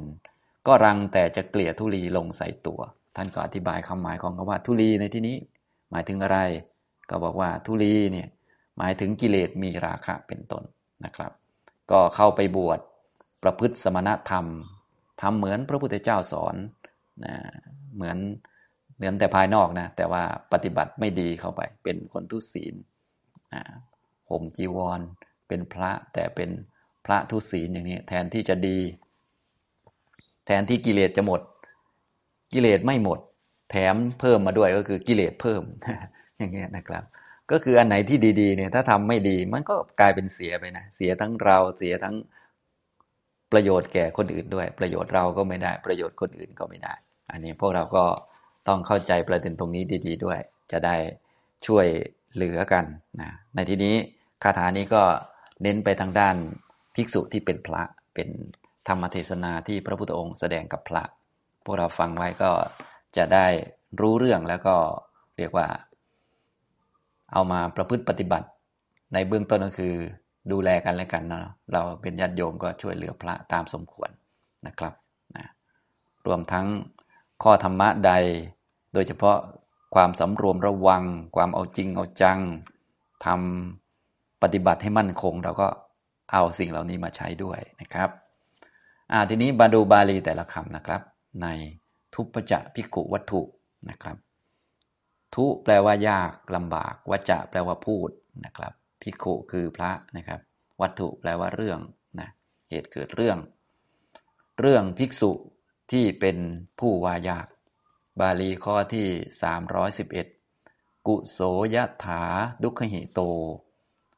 [0.67, 2.79] ก็รังแต่จะเกลี่ยทุลีลงใส่ตัว
[3.15, 5.35] ท่านก็อธิบายคำหมายของคำว่าทุลีในที่นี้
[5.91, 6.39] หมายถึงอะไร
[7.09, 8.27] ก็บอกว่าทุลีเนี่ย
[8.77, 10.63] หมายถึงกิเลสมีราคะเป็นต้น
[11.05, 11.31] นะครับ
[11.91, 12.79] ก็เข้าไปบวช
[13.43, 14.45] ประพฤติสมณธรรม
[15.21, 16.55] ทำเหมือนพระพุทธเจ้าสอน
[17.25, 17.35] นะ
[17.95, 18.17] เหมือน
[18.95, 20.23] เหมือนแต่ภายนอกนะแต่ว่า
[20.53, 22.75] ปฏิบัติไม่ดีเข้าไป เป็นคนทุศีล
[23.53, 23.63] นะ
[24.29, 24.99] ห่มจีวร
[25.47, 26.49] เป็นพระแต่เป็น
[27.05, 28.79] พระทุศีลอย่างนี้ แทนที่จะดี
[30.45, 31.41] แทนที่กิเลสจะหมด
[32.53, 33.19] กิเลสไม่หมด
[33.69, 35.61] แถมเพิ่มมาด้วยก็คือกิเลสเพิ่ม
[36.37, 37.03] อย่างเงี้ยนะครับ
[37.51, 42.15] ก็คืออันไหนที่ดีๆเนี่ยถ้าทำไม่ดีมันก็กลายเป็นเสียไปนะเสียทั้งเราเสียทั้ง
[43.51, 46.93] ประโยชน์แก่คนอื่นด้วย ประโยชน์เราก็ไม่ได้ประโยชน์คนอื่นก็ไม่ได้
[47.31, 48.05] อันนี้พวกเราก็
[48.67, 50.39] ต้องเข้าใจประเด็นตรงนี้ดี ๆ ด้วย
[50.71, 50.95] จะได้
[51.67, 51.87] ช่วย
[52.33, 52.85] เหลือกัน
[53.21, 53.95] นะในที่นี้
[54.43, 55.03] คาถานี้ก็
[55.61, 56.35] เน้นไปทางด้าน
[56.95, 58.29] ภิกษุที่เป็นพระเป็น
[58.87, 61.03] ธรรมเทศนาที่พระพุทธองค์แสดงกับพระ
[61.65, 62.51] พวกเราฟังไว้ก็
[63.17, 63.47] จะได้
[63.99, 64.75] รู้เรื่องแล้วก็
[65.37, 65.67] เรียกว่า
[67.33, 68.47] เอามาประพฤติปฏิบัติ
[69.13, 69.93] ในเบื้องต้นก็คือ
[70.51, 74.09] ดูแลกันและกันเนาะเราเป็นญาติโยมก็ช่วยเหลือพระตามสมควร
[74.67, 74.93] นะครับ
[75.37, 75.45] นะ
[76.25, 76.67] รวมทั้ง
[77.43, 78.11] ข้อธรรมะใด
[78.93, 79.37] โดยเฉพาะ
[79.95, 81.03] ความสำรวมระวัง
[81.35, 82.39] ความเอาจริงเอาจัง
[83.25, 85.67] ทำปฏิบัติให้มั่นคง เราก็
[86.31, 88.09] เอาสิ่งเหล่านี้มาใช้ด้วยนะครับ
[89.11, 91.01] อ่าทีนี้บาดูบาลีแต่ละคำนะครับ
[91.41, 91.47] ใน
[92.13, 93.41] ทุปจะพิกุวัตถุ
[93.89, 94.17] นะครับ
[95.35, 98.09] ทุแปลว่ายากลำบากวัจจะแปลว่าพูด
[98.45, 100.39] นะครับ พิกุคือพระนะครับ
[100.81, 101.79] วัตถุแปลว่าเรื่อง
[102.19, 102.29] นะ
[102.69, 103.37] เหตุเกิดเรื่อง
[104.59, 105.31] เรื่องภิกษุ
[105.91, 106.37] ที่เป็น
[106.79, 107.47] ผู้วายาก
[108.19, 109.07] บาลีข้อที่
[110.27, 111.39] 311 กุโส
[111.75, 112.23] ยถา
[112.63, 113.19] ดุขหิโต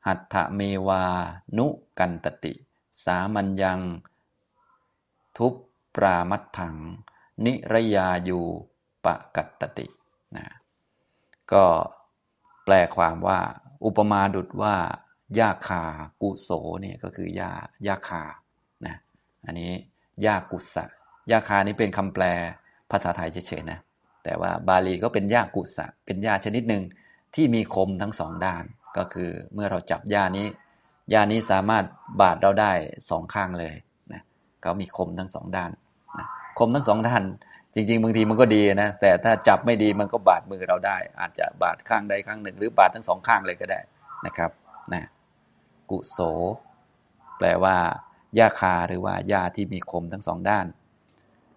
[0.08, 1.04] หัตถเมวา
[1.58, 1.68] นุ
[2.00, 2.54] กันตติ
[3.04, 3.80] สามัญยัง
[5.38, 5.54] ทุป
[5.96, 6.78] ปรามัตถัง
[7.46, 8.44] นิรยาอยู่
[9.06, 9.88] ปะกัตตติ
[10.38, 10.46] นะ
[11.54, 11.66] ก็
[12.66, 13.40] แปลความว่า
[13.86, 14.76] อุปมาดุดว่า
[15.36, 15.84] หญ้าคา
[16.22, 16.50] กุโส
[16.82, 17.52] เนี่ยก็คือหญ้า
[17.84, 18.24] หญ้าคา
[18.86, 18.96] นะ
[19.46, 19.72] อันนี้
[20.22, 20.86] หญ้ากุสะ
[21.28, 22.24] หญ้าคานี้เป็นคำแปล
[22.92, 23.80] ภาษาไทยเฉยๆนะ
[24.24, 26.84] แต่ว่าบาลีก็เป็นหญ้ากุสะเป็นหญ้าชนิดหนึ่ง
[27.36, 28.64] ที่มีคมทั้งสองด้าน
[28.98, 30.48] ก็คือเมื่อเราจับหญ้านี้
[31.10, 31.86] หญ้านี้สามารถ
[32.22, 32.72] บาดเราได้
[33.10, 33.76] สองข้างเลย
[34.14, 34.22] นะ
[34.64, 35.72] ก็มีคมทั้งสองด้าน
[36.58, 37.24] คมทั้งสองด้าน
[37.74, 43.80] จริง ๆ บางทีมันก็ดีนะ แต่ถ้าจับไม่ดีมันก็บาดมือเราได้ อาจจะบาดข้างใดข้างหนึ่ง หรือบาดทั้งสองข้างเลยก็ได้
[44.26, 44.52] นะครับ
[44.94, 45.04] นะ
[45.90, 46.20] กุโส
[47.38, 47.76] แปลว่า
[48.36, 50.66] หญ้าคาหรือว่าหญ้าที่มีคมทั้งสองด้าน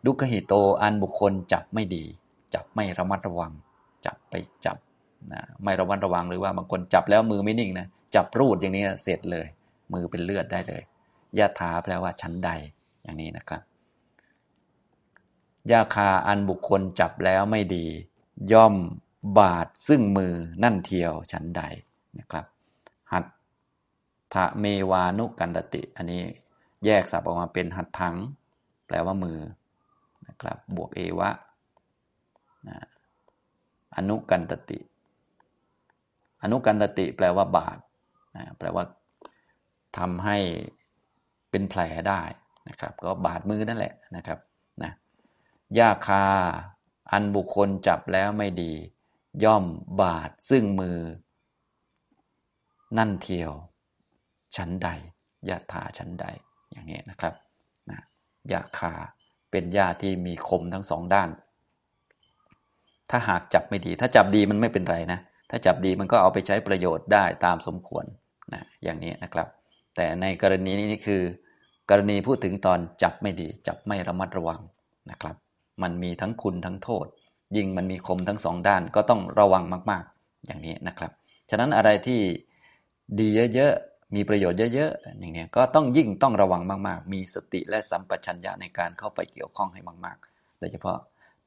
[0.04, 2.04] ดุขหิโตอันบุคคลจับไม่ดี
[2.54, 3.52] จับไม่ระมัดระวัง
[4.06, 4.34] จับไป
[4.66, 4.76] จับ
[5.32, 9.46] นะไม่ระมัดระวังหรือว่าบางคนจับแล้วมือไม่นิ่งนะจับรูดอย่างนี้เสร็จเลย
[9.92, 10.82] มือเป็นเลือดได้เลย
[11.38, 12.50] ยะถาแปลว่าชั้นใด
[13.02, 13.60] อย่างนี้นะครับ
[15.72, 17.86] ยาคาอันบุคคลจับแล้วไม่ดี
[18.52, 18.74] ย่อม
[19.38, 21.62] บาทซึ่งมือนั่นเทียวฉันใด
[22.18, 22.44] นะครับ
[23.12, 23.24] หัต
[24.34, 26.22] ถเมวานุกันตติ อันนี้
[26.84, 28.16] แยกศัพท์ออกมาเป็นหัตถัง
[28.86, 29.38] แปลว่ามือ
[30.26, 31.30] นะครับบวกเอวะ
[32.68, 32.78] นะ
[33.96, 34.78] อนุกันตติ
[36.42, 37.78] อนุกันตติแปลว่าบาด
[38.36, 38.84] นะแปลว่า
[39.98, 40.38] ทำให้
[41.50, 42.20] เป็นแผลได้
[42.68, 44.38] นะครับ ก็บาดมือนั่นแหละนะครับ
[45.78, 46.24] ยาคา
[47.12, 48.72] อันบุคคลจับแล้วไม่ดี
[49.44, 49.64] ย่อม
[50.00, 50.98] บาดซึ่งมือ
[52.98, 53.52] นั่นเทียว
[54.56, 54.88] ชั้นใด
[55.48, 56.26] ยาทาชั้นใด
[56.70, 57.34] อย่างนี้นะครับ
[57.90, 58.00] นะ
[58.52, 58.92] ยาคา
[59.50, 61.30] เป็นยาที่มีคมทั้งสองด้าน
[63.10, 65.18] ถ้าหากจับไม่ดี ถ้าจับดีมันไม่เป็นไรนะ
[65.50, 68.04] ถ้าจับดีมันก็เอาไปใช้ประโยชน์ได้ตามสมควร
[68.52, 69.48] นะอย่างนี้นะครับ
[69.96, 71.22] แต่ในกรณีนี้นี่คือ
[71.90, 74.60] กรณีพูดถึงตอนจับไม่ดี จับไม่ระมัดระวัง
[75.10, 75.36] นะครับ
[75.82, 77.06] มันมีทั้งคุณทั้งโทษ
[77.56, 81.10] ยิ่งมันมีคมทั้งสองด้านก็ต้องระวังมาก ๆ อย่างนี้นะครับ
[81.50, 82.20] ฉะนั้นอะไรที่
[83.18, 90.98] ดีเยอะๆ มีประโยชน์เยอะๆ อย่างนี้ก็ต้องยิ่งต้องระวังมาก ๆ มีสติและสัมปชัญญะในการเข้าไปเกี่ยวข้องให้มากๆ โดยเฉพาะ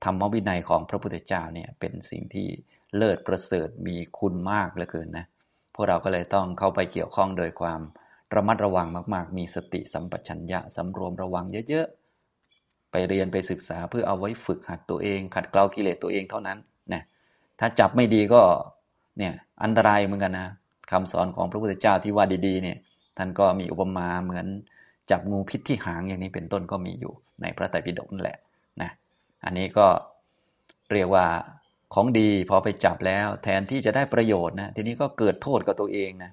[0.03, 2.47] ธรรมวินัยของพระพุทธเจ้าเนี่ยเป็นสิ่งที่
[2.95, 5.25] เลิศประเสริฐมีคุณมากเหลือเกินนะ
[5.73, 7.81] พวกเราก็เลยต้องเข้าไปเกี่ยวข้องโดยความ
[8.35, 12.06] ระมัดระวังมาก ๆ มีสติสัมปชัญญะสำรวมระวังเยอะๆ
[12.91, 16.57] ไปเรียนไปศึกษาเพื่อเอาไว้ฝึกหัดตัวเอง ขัดเกลากิเลสตัวเองเท่านั้น
[16.93, 17.01] นะ
[17.59, 18.41] ถ้าจับไม่ดีก็
[19.17, 20.47] เนี่ยอันตรายเหมือนกันนะ
[20.91, 22.77] คำสอนของพระพุทธเจ้าที่ว่าดีๆเนี่ย
[23.17, 24.45] ท่านก็มีอุปมาเหมือน
[25.11, 28.37] จับงูพิษที่หางอย่างนี้เป็นต้นก็มีอยู่ในพระไตรปิฎกนั่นแหละ
[28.81, 28.89] นะ
[29.45, 29.87] อันนี้ก็
[30.93, 31.25] เรียกว่า
[31.93, 36.31] ของดีพอไปจับแล้ว แทนที่จะได้ประโยชน์นะทีนี้ก็เกิดโทษกับตัวเองนะ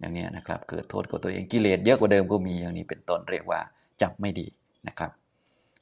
[0.00, 3.60] อย่างนี้นะครับ เกิดโทษกับตัวเองกิเลสเยอะกว่าเดิมก็มีอย่างนี้เป็นต้นเรียกว่า
[4.02, 4.46] จับไม่ดี
[4.88, 5.10] นะครับ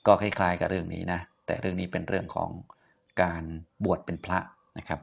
[0.06, 2.50] ก็คล้ายๆกับเรื่องนี้นะ แต่เรื่องนี้เป็นเรื่องของ
[3.22, 3.42] การ
[3.84, 4.38] บวชเป็นพระ
[4.78, 5.00] นะครับ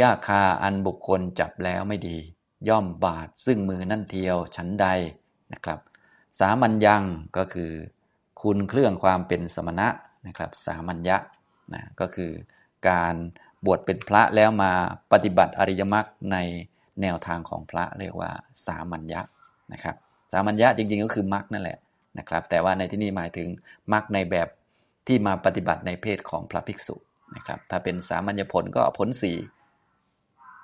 [0.00, 2.16] ยาคาอันบุคคลจับแล้วไม่ดี
[2.68, 4.86] ย่อมบาดซึ่งมือนั่นเทียวชั้นใด
[5.52, 5.78] นะครับ
[6.40, 7.02] สามัญญัง
[7.36, 7.72] ก็คือ
[8.42, 9.88] คุณเครื่องความเป็นสมณะ
[10.26, 11.16] นะครับ สามัญญะ
[11.74, 12.32] นะก็คือ
[12.88, 13.14] การ
[13.64, 14.72] บวชเป็นพระแล้วมา
[15.12, 16.36] ปฏิบัติอริยมรรคใน
[17.02, 18.30] แนวทางของพระเรียกว่า
[18.66, 19.20] สามัญญะ
[19.72, 19.96] นะครับ
[20.32, 21.78] สามัญญะจริงๆก็คือมรรคนั่นแหละ
[22.18, 23.48] นะครับ แต่ว่าในที่นี้หมายถึง
[23.92, 24.48] มรรคในแบบ
[25.06, 26.96] ที่มาปฏิบัติในเพศของพระภิกษุ
[27.36, 29.38] นะครับ ถ้าเป็นสามัญญผลก็ผลสี่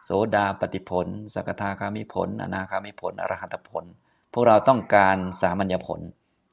[0.05, 3.85] โสดาปฏิผล สกทาคามิผล อนาคามิผล อรหัตผล
[4.33, 6.01] พวกเราต้องการสามัญญผล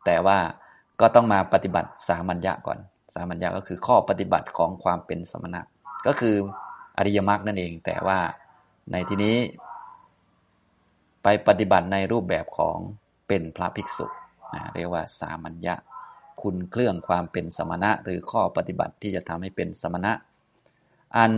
[0.06, 0.38] แต่ว่า
[1.02, 2.80] ก็ต้องมาปฏิบัติสามัญญะก่อน
[3.16, 5.62] สามัญญะก็คือข้อปฏิบัติของความเป็นสมณะ
[6.08, 6.36] ก็คือ
[6.98, 8.20] อริยมรรคนั่นเอง แต่ว่า
[8.92, 9.38] ในที่นี้
[11.24, 12.78] ไปปฏิบัติในรูปแบบของ
[13.28, 14.06] เป็นพระภิกษุ
[14.76, 15.76] เรียกว่าสามัญญะ
[16.42, 20.12] คุณเครื่องความเป็นสมณะ หรือข้อปฏิบัติที่จะทำให้เป็นสมณะ
[21.18, 21.34] อัน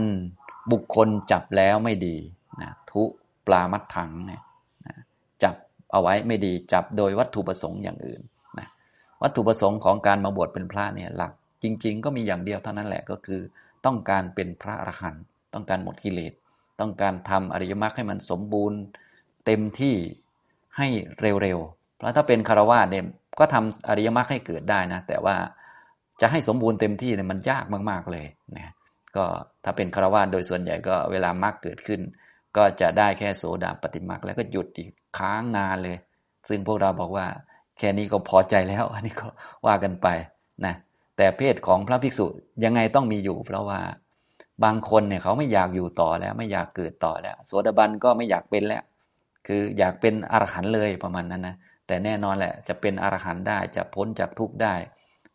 [0.72, 2.16] บุคคลจับแล้วไม่ดี
[2.60, 3.02] นะทุ
[3.46, 4.42] ปลามัดถังเนี่ย
[5.42, 5.54] จับ
[5.92, 8.20] เอาไว้ไม่ดีจับโดยวัตถุประสงค์อย่างอื่น
[8.58, 8.68] นะ
[9.22, 13.40] วัตถุประสงค์ของการมาบวชเป็นพระเนี่ยหลักจริง ๆ ก็มีอย่างเดียวเท่านั้นแหละก็คือ
[13.86, 15.22] ต้องการเป็นพระอรหันต์
[15.54, 16.32] ต้องการหมดกิเลส
[16.80, 18.78] ต้องการทำอริยมรรคให้มันสมบูรณ์
[19.46, 19.96] เต็มที่
[20.76, 20.88] ให้
[21.20, 23.04] เร็วๆ เพราะถ้าเป็นคารวะเนี่ย
[23.38, 25.36] ก็ทำอริยมรรคให้เกิดได้นะ แต่ว่า
[26.20, 28.72] จะให้สมบูรณ์เต็มที่เนี่ยมันยากมากๆเลยนะ
[29.16, 29.24] ก็
[29.64, 32.00] ถ้าเป็นคารวะโดยส่วนใหญ่ก็เวลามรรคเกิดขึ้น
[32.56, 35.96] ก็จะได้แค่โสดาปฏิมรรคแล้วก็หยุดอีกค้างนานเลย
[36.48, 37.26] ซึ่งพวกเราบอกว่า
[37.78, 39.28] แค่นี้ก็พอใจแล้ว อันนี้ก็
[39.66, 40.08] ว่ากันไป
[40.66, 40.74] นะ
[41.16, 42.26] แต่เพศของพระภิกษุ
[42.64, 43.80] ยังไงต้องมีอยู่ เพราะว่า
[44.64, 48.82] บางคนเนี่ยเขาไม่อยากอยู่ต่อแล้วไม่อยากเกิดต่อแล้วโสดาบันก็ไม่อยากเป็นแล้ว
[49.46, 51.56] คืออยากเป็นอรหันต์เลยประมาณนั้นนะ
[51.90, 54.74] แต่แน่นอนแหละ จะเป็นอรหันต์ได้จะพ้นจากทุกข์ได้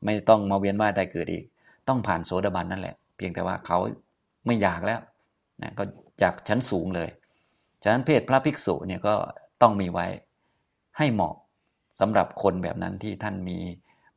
[0.05, 1.43] ไม่ต้องมาเวียนว่ายตายเกิดอีก
[1.87, 3.77] ต้องผ่านโสดาบันนั่นแหละ เพียงแต่ว่าเขา
[4.45, 4.99] ไม่อยากแล้ว
[5.61, 5.83] นะก็
[6.19, 7.09] อยากชั้นสูงเลย
[7.83, 9.15] ฉะนั้นเพศพระภิกษุเนี่ยก็
[9.61, 10.07] ต้องมีไว้
[10.97, 11.35] ให้เหมาะ
[11.99, 13.57] สำหรับคนแบบนั้นที่ท่านมี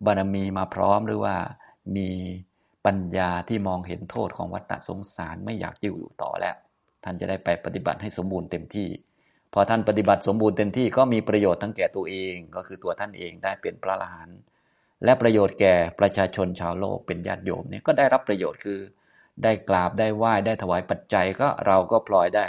[0.04, 1.34] บารมีมาพร้อมหรือว่า
[1.96, 2.08] มี
[2.86, 6.56] ปัญญาที่มองเห็นโทษของวัฏสงสารไม่อยากอยู่ต่อแล้ว
[7.04, 8.88] ท่านจะได้ไปปฏิบัติให้สมบูรณ์เต็มที่
[9.52, 14.38] พอท่านปฏิบัติสมบูรณ์เต็มที่ก็มีประโยชน์ทั้งแก่ตัวเองก็คือตัวท่านเองได้เป็นพระอรหันต์
[15.04, 18.78] และประโยชน์แก่ประชาชนชาวโลกเป็นญาติโยมเนี่ยก็ได้รับประโยชน์คือ
[19.42, 22.46] ได้กราบได้ไหว้ได้ถวายปัจจัยก็เราก็พลอยได้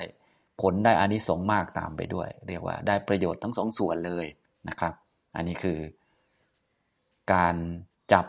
[0.62, 4.26] ผลได้อานิสงส์มากตามไปด้วย เรียกว่าได้ประโยชน์ทั้งสองส่วนเลย
[4.70, 4.94] นะครับ
[5.36, 5.80] อันนี้คือ
[7.34, 7.56] การ
[8.14, 8.26] จับ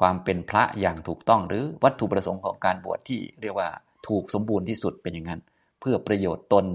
[0.00, 3.68] ความเป็นพระอย่างถูกต้องหรือวัตถุประสงค์ของการบวชที่เรียกว่า
[4.08, 5.40] ถูกสมบูรณ์ที่สุดเป็นอย่างนั้น
[5.80, 6.66] เพื่อประโยชน์ตน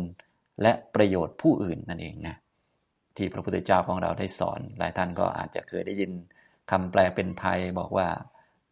[0.62, 2.36] และประโยชน์ผู้อื่นนั่นเองนะ
[3.18, 6.12] ที่พระพุทธเจ้าของเราได้สอน หลายท่านก็อาจจะเคยได้ยิน
[6.72, 8.08] คำแปลเป็นไทยบอกว่า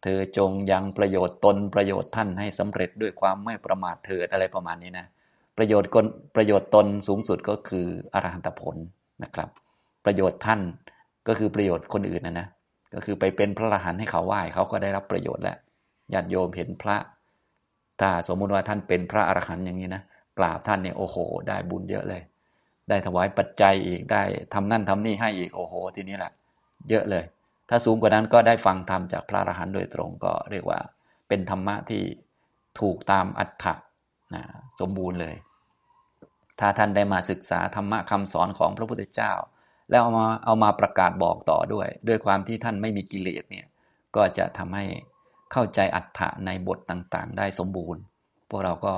[0.02, 5.06] เธอจงยังประโยชน์ตนประโยชน์ท่านให้สำเร็จด้วยความไม่ประมาทเถิดอะไรประมาณนี้นะ
[5.56, 8.76] ประโยชน์กนประโยชน์ตนสูงสุดก็คืออรหันตผล
[9.22, 9.48] นะครับ
[10.04, 10.60] ประโยชน์ท่าน
[11.28, 12.48] ก็คือประโยชน์คนอื่นนะนะ
[12.94, 15.56] ก็คือไปเป็นพระอรหันต์ให้เขาไหว้เขาก็ได้รับประโยชน์แล้ว
[16.12, 16.96] ญาติโยมเห็นพระ
[18.00, 20.02] ถ้าสมมุติว่าท่านเป็นพระอรหันต์อย่างนี้นะ
[20.38, 21.16] กราบท่านเนี่ยโอ้โห
[21.48, 22.22] ได้บุญเยอะเลย
[22.88, 24.22] ได้ถวายปัจจัยอีกได้
[24.54, 26.32] ทำนั่นทำนี่ให้อีกโอ้โห ทีนี้แหละ
[26.90, 27.24] เยอะเลย
[27.68, 30.78] ถ้าสูงกว่านั้นก็ได้ฟังธรรมจากพระอรหันต์โดยตรงก็เรียกว่า
[31.28, 32.02] เป็นธรรมะที่
[32.80, 33.74] ถูกตามอัตถะ
[34.34, 34.42] นะ
[34.80, 35.34] สมบูรณ์เลย
[36.60, 39.32] ถ้าท่านได้มาศึกษาธรรมะคำสอนของพระพุทธเจ้า
[39.90, 43.66] แล้วเอามาเอามาประกาศบอกต่อด้วย ด้วยความที่ท่านไม่มีกิเลสเนี่ย
[44.16, 44.84] ก็จะทำให้
[45.52, 48.02] เข้าใจอัตถะในบทต่างๆ ได้สมบูรณ์
[48.48, 48.94] พวกเราก็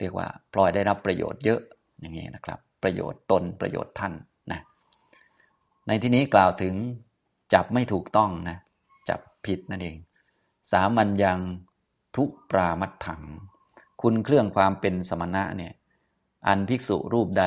[0.00, 1.60] เรียกว่าปลอยได้รับประโยชน์เยอะ
[2.00, 4.12] อย่างนี้นะครับ ประโยชน์ตนประโยชน์ท่าน
[4.52, 4.60] นะ
[5.86, 6.74] ในที่นี้กล่าวถึง
[7.54, 8.58] จับไม่ถูกต้องนะ
[9.08, 9.96] จับผิดนั่นเอง
[10.72, 11.38] สามัญยัง
[12.16, 13.22] ทุปรามัดถัง
[14.02, 15.72] คุณเครื่องความเป็นสมณะเนี่ย
[16.46, 17.44] อันภิกษุรูปใด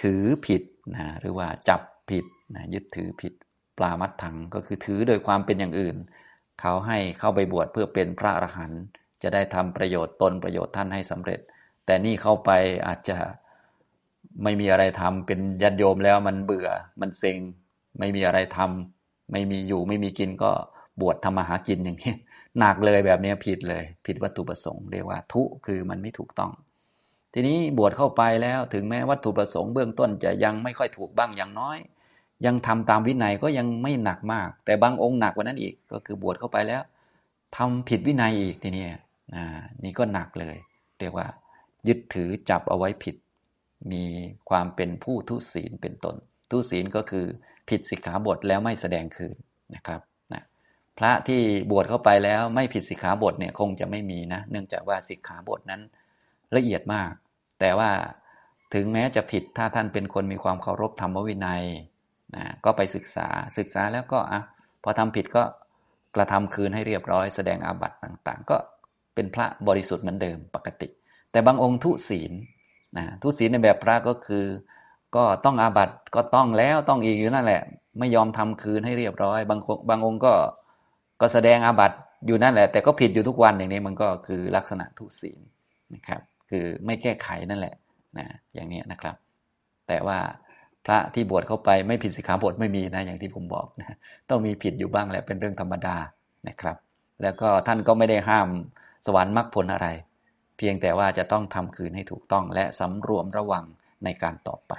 [0.00, 0.62] ถือผิด
[0.94, 3.32] นะหรือว่าจับผิดนะยึดถือผิด
[3.78, 5.96] ปรามัดถังก็คือถือโดยความเป็นอย่างอื่น
[6.60, 8.82] เขาให้เข้าไปบวชเพื่อเป็นพระอรหันต์
[9.22, 11.40] จะได้ทำประโยชน์ตนประโยชน์ท่านให้สำเร็จ
[11.86, 12.50] แต่นี่เข้าไป
[12.86, 13.16] อาจจะ
[14.42, 16.68] ไม่มีอะไรทำเป็นยันโยมแล้วมันเบื่อ
[17.00, 17.38] มันเซ็ง
[17.98, 20.50] ไม่มีอะไรทำไม่มีอยู่ไม่มีกินก็
[21.00, 22.14] บวชทำมาหากินอย่างนี้
[22.58, 26.52] หนักเลยแบบนี้ผิดเลย ผิดวัตถุประสงค์เรียกว่า ทุคือมันไม่ถูกต้อง
[27.34, 31.78] ทีนี้บวชเข้าไปแล้วถึงแม้วัตถุประสงค์เบื้องต้นจะยังไม่ค่อยถูกบ้างอย่างน้อย
[32.46, 36.82] ยังทำตามวินัยก็ยังไม่หนักมาก แต่บางองค์หนักกว่านั้นอีกก็คือบวชเข้าไปแล้ว
[37.56, 38.84] ทำผิดวินัยอีกทีนี้
[39.84, 40.56] นี่ก็หนักเลย
[41.00, 41.26] เรียกว่า
[41.88, 43.16] ยึดถือจับเอาไว้ผิด
[43.92, 44.04] มี
[44.50, 46.16] ความเป็นผู้ทุศีลเป็นตน
[46.50, 47.26] ทุศีลก็คือ
[47.68, 49.36] ผิดสิกขาบทแล้วไม่แสดงคืน
[49.74, 50.00] นะครับ
[50.32, 50.42] นะ
[50.98, 55.82] พระที่บวชเข้าไปแล้วไม่ผิดสิกขาบทเนี่ยคงจะไม่มีนะ เนื่องจากว่าสิกขาบทนั้น
[56.56, 57.12] ละเอียดมาก
[57.60, 57.90] แต่ว่า
[58.74, 61.64] ถึงแม้จะผิดถ้าท่านเป็นคนมีความเคารพธรรมวินัย
[62.36, 63.26] นะก็ไปศึกษา
[63.58, 64.40] ศึกษาแล้วก็อะ
[64.82, 65.42] พอทำผิดก็
[66.14, 68.56] กระทำคืนให้เรียบร้อยแสดงอาบัติต่างๆ ก็
[69.16, 70.88] เป็นพระบริสุทธิ์เหมือนเดิมปกติ
[71.32, 72.32] แต่บางองค์ทุศีล
[72.96, 74.44] นะทุศีลในแบบพระก็คือ
[75.16, 77.62] ก็ต้องอาบัติก็ต้องแล้วต้องอีกอยู่นั่นแหละ
[77.98, 80.32] ไม่ยอมทำคืนให้เรียบร้อย บางบางองค์ก็
[81.20, 85.38] ก็แสดงอาบัติอยู่นั่นแหละ แต่ก็ผิดอยู่ทุกวันอย่างนี้มันก็คือลักษณะทุศีล
[85.94, 87.74] นะครับ คือไม่แก้ไขนั่นแหละ
[88.18, 89.14] นะอย่างนี้นะครับ
[89.88, 90.18] แต่ว่า
[90.86, 93.96] พระที่บวชเข้าไปไม่ผิดสิกขาบทไม่มีนะอย่างที่ผมบอกนะ
[94.30, 95.96] ต้องมีผิดอยู่บ้างแหละเป็นเรื่องธรรมดา
[96.48, 96.76] นะครับ
[97.22, 98.48] แล้วก็ท่านก็ไม่ได้ห้าม
[99.06, 99.88] สวรรค์มรรคผลอะไร
[100.56, 103.64] เพียงแต่ว่าจะต้องทำคืนให้ถูกต้องและสำรวมระวัง
[104.04, 104.72] ในการต่อไป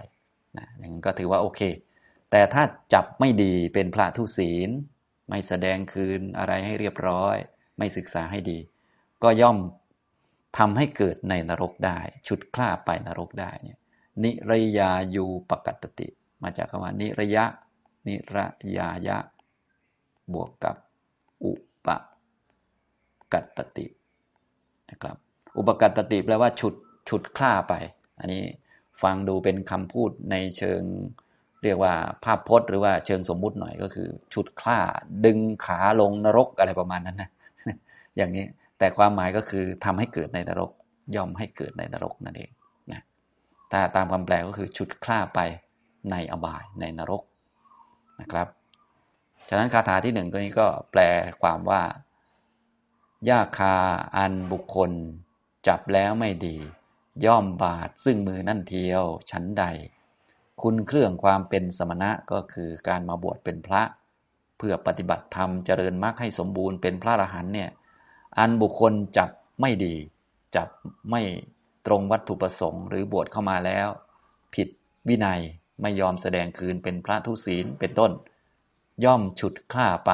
[0.58, 1.62] นะอย่างนั้นก็ถือว่าโอเค
[2.32, 2.63] แต่ถ้า
[2.94, 4.70] จับไม่ดีเป็นพระทุศีล
[5.30, 7.36] ไม่แสดงคืนอะไรให้เรียบร้อย
[7.78, 8.60] ไม่ศึกษาให้ดี
[9.24, 9.58] ก็ย่อม
[10.58, 13.80] ทำให้เกิดในนรกได้ ชุดคล้าไปนรกได้เนี่ย
[14.24, 16.08] นิรยายูปกัตติ
[16.44, 17.46] มาจากคำว่านิรยะ
[18.08, 18.38] นิร
[18.78, 19.18] ยายะ
[20.34, 20.76] บวกกับ
[21.44, 21.54] อุ
[21.86, 21.88] ป
[23.34, 23.88] กัตติ
[24.91, 25.15] นะครับ
[25.58, 26.76] อุปกัตติแปลว่าฉุด
[27.10, 27.73] ฉุดคล้าไป
[28.19, 28.43] อันนี้
[29.02, 30.82] ฟังดูเป็นคำพูดในเชิง
[31.63, 34.80] เรียกว่าภาพพจน์หรือว่าเชิงสมมุติหน่อยก็คือ ฉุดคล้า
[35.26, 37.30] ดึงขาลงนรกอะไรประมาณนั้นนะ
[38.17, 38.45] อย่างนี้
[38.80, 40.71] แต่ความหมายก็คือทำให้เกิดในนรก
[41.15, 42.52] ย่อมให้เกิดในนรกนั่นเอง
[42.91, 43.02] นะ
[43.71, 45.39] ถ้าตามคำแปลก็คือฉุดคล้าไป
[46.12, 47.21] ในอบายในนรก
[48.21, 48.47] นะครับ
[49.50, 51.02] ฉะนั้นคาถาที่หนึ่งตัวนี้ก็แปล
[51.41, 51.82] ความว่า
[53.30, 53.75] ยาคา
[54.17, 54.91] อันบุคคล
[55.67, 56.58] จับแล้วไม่ดี
[57.25, 59.65] ย่อมบาดซึ่งมือนั่นเทียวชั้นใด
[60.62, 63.82] คุณเครื่องความเป็นสมณะก็คือการมาบวชเป็นพระ
[64.58, 67.69] เพื่อปฏิบัติธรรมเจริญมรรคให้สมบูรณ์เป็นพระอรหันต์เนี่ย
[68.38, 69.30] อันบุคคลจับ
[69.62, 69.95] ไม่ดี
[70.56, 70.67] จับ
[71.10, 71.21] ไม่
[71.86, 73.88] ตรงวัตถุประสงค์ หรือบวชเข้ามาแล้ว
[74.53, 74.67] ผิด
[75.08, 75.41] วินัย
[75.82, 78.12] ไม่ยอมแสดงคืนเป็นพระทุศีลเป็นต้น
[79.06, 80.12] ย่อมฉุดคล้าไป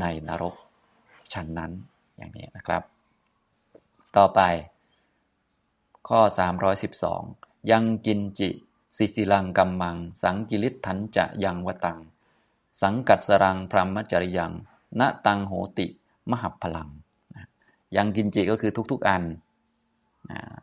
[0.00, 0.54] ในนรก
[1.32, 1.72] ชั้นนั้น
[2.16, 2.82] อย่างนี้นะครับ
[4.16, 4.40] ต่อไป
[6.08, 6.20] ข้อ
[6.96, 8.48] 312 ยังกินจิ
[8.96, 11.98] สิสิลังกัมมัง สังกิริทันจะยังวตัง
[12.82, 14.52] สังกัดสรังพรหมจริยัง
[15.00, 15.86] ณตังโหติ
[16.30, 16.88] มหัพลัง
[17.96, 19.22] ยังกินจิก็คือทุกๆอัน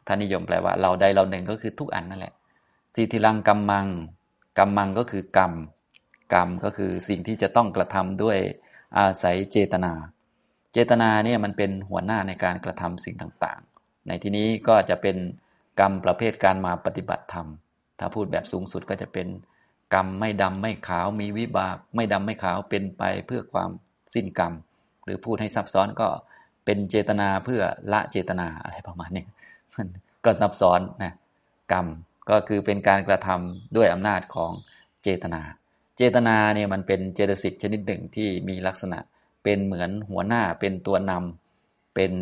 [0.05, 2.33] ท่านนิยมแปลว่า เราใดเราหนึ่งก็คือทุกอันนั่นแหละ
[2.95, 3.87] สิทิลังกัมมัง
[4.57, 5.53] กัมมังก็คือกรรม
[6.33, 8.37] กรรมก็คือสิ่งที่จะต้องกระทำด้วย
[8.97, 9.93] อาศัยเจตนา
[10.73, 15.17] เจตนาเนี่ยมันเป็นหัวหน้าในการกระทำสิ่งต่างๆ ในที่นี้ก็จะเป็น
[15.79, 17.47] กรรมประเภทการมาปฏิบัติธรรม
[17.99, 19.27] ถ้าพูดแบบสูงสุดก็จะเป็น
[19.93, 23.69] กรรมไม่ดำไม่ขาวมีวิบาก ไม่ดำไม่ขาวเป็นไปเพื่อความ
[24.13, 24.53] สิ้นกรรม
[25.05, 26.07] หรือพูดให้ซับซ้อนก็
[26.65, 29.25] เป็นเจตนาเพื่อละเจตนาอะไรประมาณนี้
[29.75, 29.87] มัน
[30.25, 31.13] ก็ซับซ้อนนะ
[31.71, 31.87] กรรม
[32.29, 34.51] ก็คือเป็นการกระทำด้วยอำนาจของ
[35.03, 35.41] เจตนา
[35.97, 38.99] เจตนาเนี่ยมันเป็นเจตสิกชนิดหนึ่งที่มีลักษณะ
[39.43, 42.13] เป็นเหมือนหัวหน้าเป็นตัวนำเป็น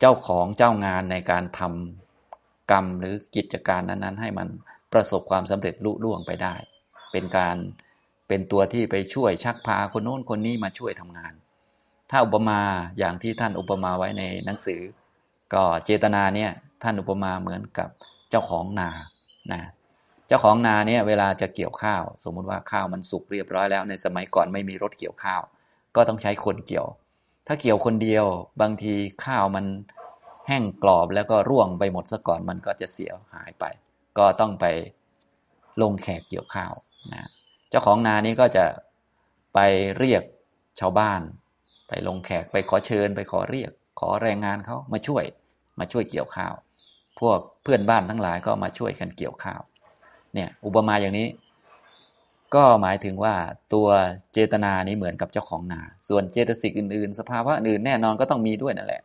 [0.00, 4.48] เจ้าของเจ้างานในการทำกรรมหรือกิจการนั้นๆ ให้มัน
[4.92, 6.54] ประสบความสำเร็จลุล่วงไปได้
[7.12, 7.56] เป็นการ
[8.28, 11.32] เป็นตัวที่ไปช่วยชักพาคนโน้นคนนี้มาช่วยทำงาน
[12.10, 12.60] ถ้าอุปมา
[12.98, 14.80] อย่างที่ท่านอุปมาไว้ในหนังสือ
[15.54, 16.50] ก็เจตนาเนี่ย
[16.82, 17.88] ท่านอุปมาเหมือนกับ
[18.30, 18.90] เจ้าของนา
[19.52, 19.62] นะ
[20.28, 25.42] เจ้าของนาเนี่ยเวลาจะเกี่ยวข้าว สมมุติว่าข้าวมันสุกเรียบร้อยแล้วในสมัยก่อนไม่มีรถเกี่ยวข้าว
[25.96, 26.86] ก็ต้องใช้คนเกี่ยว
[27.46, 28.24] ถ้าเกี่ยวคนเดียว
[28.60, 29.66] บางทีข้าวมัน
[30.46, 33.64] แห้งกรอบแล้วก็ร่วงไปหมดซะก่อนมันก็จะเสียหายไป
[34.18, 34.66] ก็ต้องไป
[35.82, 36.72] ลงแขกเกี่ยวข้าว
[37.12, 37.30] นะ
[37.70, 38.64] เจ้าของนานี้ก็จะ
[39.54, 39.58] ไป
[39.98, 40.22] เรียก
[40.80, 41.20] ชาวบ้าน
[41.88, 45.24] ไปลงแขกไปขอเชิญ ไปขอเรียก ขอแรงงานเขามาช่วย
[45.78, 46.54] มาช่วยเกี่ยวข้าว
[47.20, 49.60] พวกเพื่อนบ้านทั้งหลายก็มาช่วยกันเกี่ยวข้าว
[50.34, 51.26] เนี่ยอุปมาอย่างนี้
[52.54, 53.34] ก็หมายถึงว่า
[53.74, 53.88] ตัว
[54.32, 59.02] เจตนานี้เหมือนกับเจ้าของนา ส่วนเจตสิกอื่นๆ สภาวะอื่นแน่นอนก็ต้องมีด้วยนั่นแหละ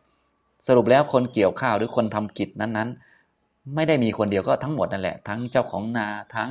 [0.66, 6.50] สรุปแล้วคนเกี่ยวข้าวหรือคนทำกิจนั้นๆ ไม่ได้มีคนเดียวก็ทั้งหมดนั่นแหละ ทั้งเจ้าของนาทั้ง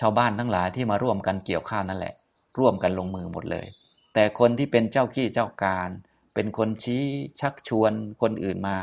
[0.00, 2.14] ชาวบ้านทั้งหลายที่มาร่วมกันเกี่ยวข้าวนั่นแหละ
[2.58, 3.66] ร่วมกันลงมือหมดเลย
[4.14, 5.88] แต่คนที่เป็นเจ้าขี้เจ้าการ
[6.34, 7.02] เป็นคนชี้
[7.40, 8.76] ชักชวนคนอื่นมา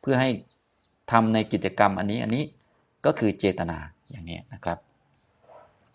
[0.00, 0.30] เพื่อให้
[1.12, 2.44] ทำในกิจกรรมอันนี้อันนี้
[3.06, 3.78] ก็คือเจตนา
[4.10, 4.78] อย่างนี้นะครับ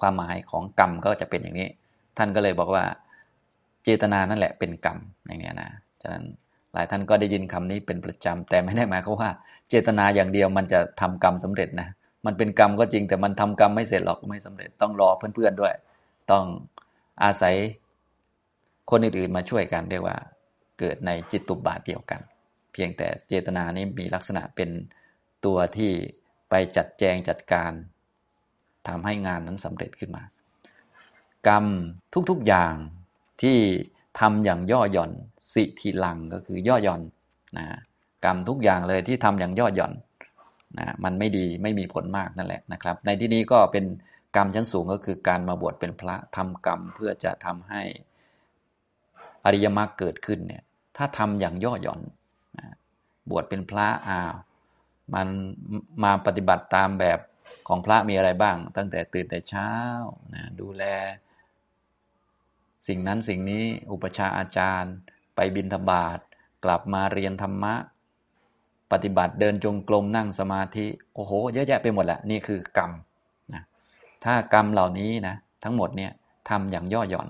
[0.01, 1.69] ความหมายของกรรมก็จะเป็นอย่างนี้
[2.17, 2.83] ท่านก็เลยบอกว่า
[3.83, 5.69] เจตนานั่นแหละเป็นกรรมอย่างนี้นะ
[6.01, 6.23] ฉะนั้น
[6.73, 9.29] หลายท่านก็ได้ยินคำนี้เป็นประจำแต่ไม่ได้หมายความว่า
[9.69, 11.89] เจตนาอย่างเดียวมันจะทำกรรมสำเร็จนะ
[12.25, 15.73] มันเป็นกรรมก็จริงแต่มันทำกรรมไม่เสร็จหรอกไม่สำเร็จต้องรอเพื่อนๆด้วย
[16.31, 16.43] ต้อง
[17.23, 17.55] อาศัย
[18.89, 20.17] คนอื่นๆมาช่วยกันเรียกว่า
[20.79, 22.21] เกิดในจิตตุบาทเดียวกัน
[22.73, 24.69] เพียงแต่เจตนานี้มีลักษณะเป็น
[25.45, 25.91] ตัวที่
[26.49, 27.71] ไปจัดแจงจัดการ
[28.87, 30.23] ทำให้งานนั้นสำเร็จขึ้นมา
[31.47, 31.65] กรรม
[32.29, 32.73] ทุกๆอย่าง
[33.41, 33.57] ที่
[34.19, 35.11] ทำอย่างย่อหย่อน
[35.53, 37.01] สิทีลังก็คือย่อหย่อน
[37.57, 37.65] นะ
[38.25, 39.93] กรรมทุกอย่างเลยที่ทำอย่างย่อหย่อน
[40.79, 43.85] นะมันไม่ดีไม่มีผลมากนั่นแหละนะครับ ในที่นี้ก็เป็น
[44.35, 47.83] กรรมชั้นสูงก็คือการมาบวชเป็นพระทำกรรมเพื่อจะทำให้
[49.45, 50.63] อริยมรรคเกิดขึ้นเนี่ย
[50.97, 52.01] ถ้าทำอย่างย่อหย่อน
[52.57, 52.67] นะ
[53.29, 54.35] บวชเป็นพระอ้าว
[55.13, 55.27] มัน
[56.03, 57.19] มาปฏิบัติตามแบบ
[57.73, 59.71] ของพระมีอะไรบ้าง ตั้งแต่ตื่นแต่เช้า
[60.33, 60.83] นะดูแล
[62.87, 64.93] สิ่งนั้นสิ่งนี้อุปชาอาจารย์
[65.35, 66.19] ไปบินธบาต
[66.65, 67.75] กลับมาเรียนธรรมะ
[68.91, 72.91] ปฏิบัติเดินจงกรมนั่งสมาธิ โอ้โห เยอะแยะไปหมดแหละนี่คือกรรม
[73.53, 73.63] นะ
[74.23, 76.11] ถ้ากรรมเหล่านี้นะทั้งหมดเนี่ย
[76.49, 77.29] ทำอย่างย่อหย่อน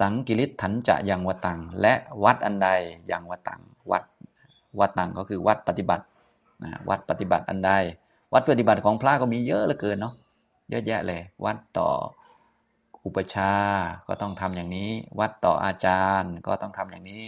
[0.00, 2.68] สังกิริถันจะยังวตัง และวัดอันใด
[3.10, 3.60] ยังวตัง
[3.90, 4.02] วัด
[4.78, 6.04] วัดตังก็คือวัดปฏิบัติ
[6.64, 7.72] นะวัดปฏิบัติอันใด
[8.32, 10.14] วัดปฏิบัติของพระก็มีเยอะเหลือเกินเนาะ
[10.70, 11.88] เยอะแยะเลย วัดต่อ
[13.04, 13.52] อุปชา
[14.06, 17.24] ก็ต้องทำอย่างนี้ วัดต่ออาจารย์ก็ต้องทำอย่างนี้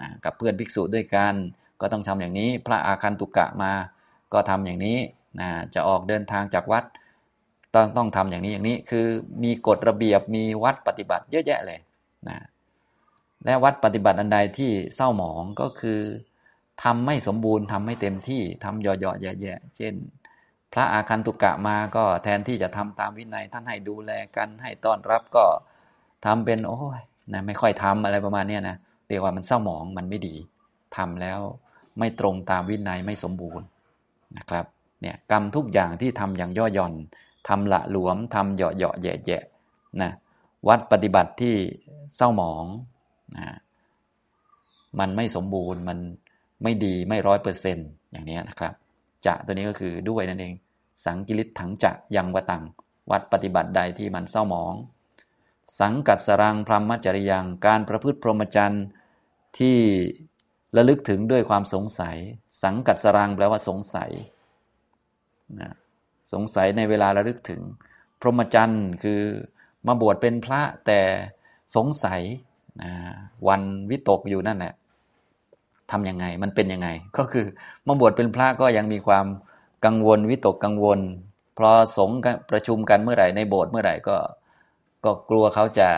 [0.00, 1.34] นะกับเพื่อนภิกษุด้วยกัน
[1.80, 3.72] ก็ต้องทำอย่างนี้ พระอาคันตุกะมา
[4.32, 4.98] ก็ทำอย่างนี้
[5.40, 6.84] นะจะออกเดินทางจากวัด
[7.74, 9.06] ต้องต้องทำอย่างนี้อย่างนี้คือ
[9.44, 11.80] มีกฎระเบียบมีวัดปฏิบัติเยอะแยะเลย
[12.28, 12.38] นะ
[13.44, 16.00] และวัดปฏิบัติอันใดที่เศร้าหมองก็คือ
[16.82, 19.94] ทำไม่สมบูรณ์ทำไม่เต็มที่ทำย่อๆแย่ๆเช่น
[20.72, 25.44] พระอาคันตุกะมาก็แทนที่จะทำตามวินัยท่านให้ดูแลกันให้ต้อนรับก็
[26.24, 27.00] ทำเป็นโอ้ย
[27.32, 28.76] นะไม่ค่อยทำอะไรประมาณนี้นะ
[29.08, 30.34] เรียกว่ามันเศร้าหมองมันไม่ดี
[30.96, 31.40] ทำแล้ว
[31.98, 33.66] ไม่ตรงตามวินัยไม่สมบูรณ์
[34.38, 34.64] นะครับ
[35.02, 36.92] เนี่ยกรรมทุกอย่างที่ทำอย่างย่อหย่อน
[37.48, 39.38] ทำละหลวมทำเหยาะเหยาะแย่แย่
[40.02, 40.10] นะ
[40.68, 41.54] วัดปฏิบัติที่
[42.16, 42.64] เศร้าหมอง
[43.36, 43.46] นะ
[44.98, 45.98] มันไม่สมบูรณ์มัน
[46.62, 48.74] ไม่ดีไม่ร้อยเปอร์เซ็นต์อย่างนี้นะครับ
[49.26, 50.54] จะตัวนี้ก็คือด้วยนั่นเอง
[51.04, 52.64] สังกิริถังจะยังวตัง
[53.10, 54.74] วัดปฏิบัติใดที่มันเศร้าหมอง
[55.80, 58.84] สังกัดสรังพรหมจริยังการประพฤติพรหมจรรย์
[59.58, 59.76] ที่
[60.76, 62.16] ระลึกถึงด้วยความสงสัย
[62.64, 64.10] สังกัดสรังแปลว่าสงสัย
[65.60, 65.70] นะ
[66.32, 67.60] สงสัยในเวลาระลึกถึง
[68.20, 69.20] พรหมจรรย์คือ
[69.86, 71.00] มาบวชเป็นพระแต่
[71.76, 72.20] สงสัย
[72.82, 72.92] นะ
[73.48, 74.74] วันวิตกอยู่นั่นแหละ
[75.92, 77.46] ทำยังไง มันเป็นยังไง ก็คือ
[77.86, 79.26] มาบวชเป็นพระก็ยังมีความ
[79.84, 81.00] กังวลวิตกกังวล
[81.58, 82.10] พอสง
[82.50, 84.16] ประชุมกันเมื่อไหร่ในโบสถ์เมื่อไหร่ก็
[85.04, 85.88] ก็กลัวเขาจะ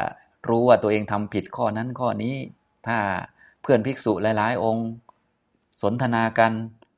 [0.49, 2.34] รู้ว่าตัวเองทำผิดข้อนั้นข้อนี้
[2.86, 2.99] ถ้า
[3.62, 4.88] เพื่อนภิกษุหลายๆ องค์
[5.82, 6.53] สนทนากัน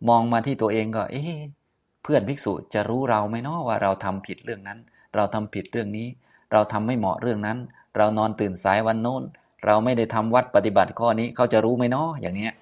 [0.08, 1.40] มองมาที่ตัวเองก็ เอ๊ะ
[2.02, 4.78] เพื่อนภิกษุจะรู้เราไหมเนาะว่าเราทำผิดเรื่องนั้น
[5.16, 6.06] เราทำผิดเรื่องนี้
[6.52, 7.58] เราทำไม่เหมาะเรื่องนั้น
[7.96, 9.22] เรานอนตื่นสายวันโน้น
[9.66, 12.52] เราไม่ได้ทำวัดปฏิบัติข้อนี้เขาจะรู้ไหมเนาะอย่างเนี้ย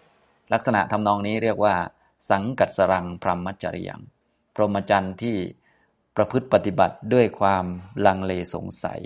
[0.53, 1.75] ลักษณะทำนองนี้เรียกว่า
[2.31, 4.01] สังกัดสรังพรหมจริยัง
[4.55, 5.37] พรหมจรรย์ที่
[6.17, 7.65] ประพฤติปฏิบัติด้วยความ
[8.07, 9.01] ลังเลสงสัย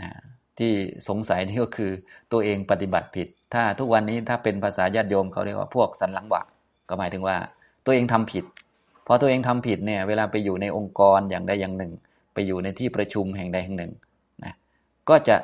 [0.00, 0.10] นะ
[0.58, 0.72] ที่
[1.08, 1.90] สงสัยนี่ก็คือ
[2.32, 6.42] ตัวเองปฏิบัติผิด ถ้าทุกวันนี้ถ้าเป็นภาษาญาติโยมเขาเรียกว่าพวกสันหลังหวะ
[6.88, 7.36] ก็หมายถึงว่า
[7.84, 8.44] ตัวเองทำผิด
[9.06, 11.92] พอตัวเองทำผิดเนี่ยเวลาไปอยู่ในองค์กรอย่างใดอย่างหนึ่ง
[12.34, 13.92] ไปอยู่ในที่ประชุมแห่งใดแห่งหนึ่ง
[14.44, 14.54] นะ
[15.08, 15.36] ก็จะ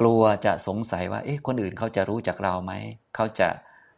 [0.00, 2.72] กลัวจะสงสัยว่าเอ๊ะคนอื่นเขาจะรู้จักเราไหม
[3.14, 3.48] เขาจะ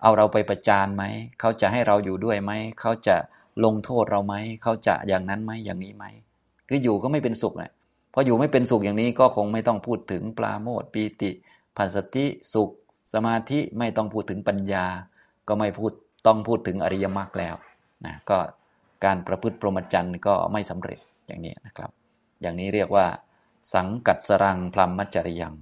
[0.04, 1.04] เอาเราไปประจานไหม
[1.40, 3.16] เขาจะให้เราอยู่ด้วยไหม เขาจะ
[3.64, 6.04] ลงโทษเราไหม เขาจะอย่างนั้นไหมอย่างนี้ไหม
[6.68, 7.72] คืออยู่ก็ไม่เป็นสุขนะ
[8.12, 11.30] พออยู่ไม่เป็นสุขอย่างนี้ก็คงไม่ต้องพูดถึงปลาโมดปีติ
[11.76, 12.24] พัสติ
[12.54, 12.70] สุข
[13.12, 14.86] สมาธิไม่ต้องพูดถึงปัญญา
[15.48, 15.92] ก็ไม่พูด
[16.26, 17.54] ต้องพูดถึงอริยมรรคแล้ว
[18.06, 18.38] นะก็
[19.04, 21.90] การประพฤติพรหมจรรย์ก็ไม่สำเร็จอย่างนี้นะครับ
[22.40, 23.06] อย่างนี้เรียกว่า
[23.74, 25.54] สังกัดสรังพรหมจริยัง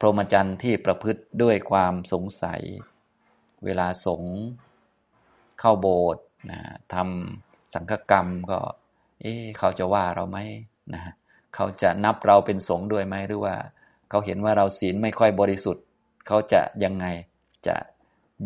[0.00, 2.62] พรหมจรรย์ที่ประพฤติด้วยความสงสัย
[3.64, 4.22] เวลาสง
[5.60, 6.60] เข้าโบสถ์นะ
[6.94, 8.58] ทำสังฆกรรมก็
[9.20, 10.38] เอ๊เขาจะว่าเราไหม
[10.94, 11.02] นะ
[11.54, 13.54] เขาจะนับเราเป็นสงฆ์ด้วยไหมหรือว่า
[14.10, 15.84] เขาเห็นว่าเราศีลไม่ค่อยบริสุทธิ์
[16.26, 17.06] เขาจะยังไง
[17.66, 17.76] จะ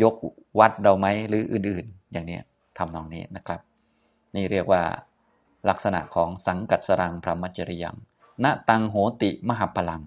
[0.03, 0.14] ยก
[0.59, 2.39] วัดเราไหมหรืออื่นๆ อย่างนี้
[2.79, 3.61] ทำนองนี้นะครับ
[4.35, 4.83] นี่เรียกว่า
[5.69, 7.97] ลักษณะของสังกัดสรังพระมัจจริยัง
[8.45, 10.03] ณตังโหติมหาพลัง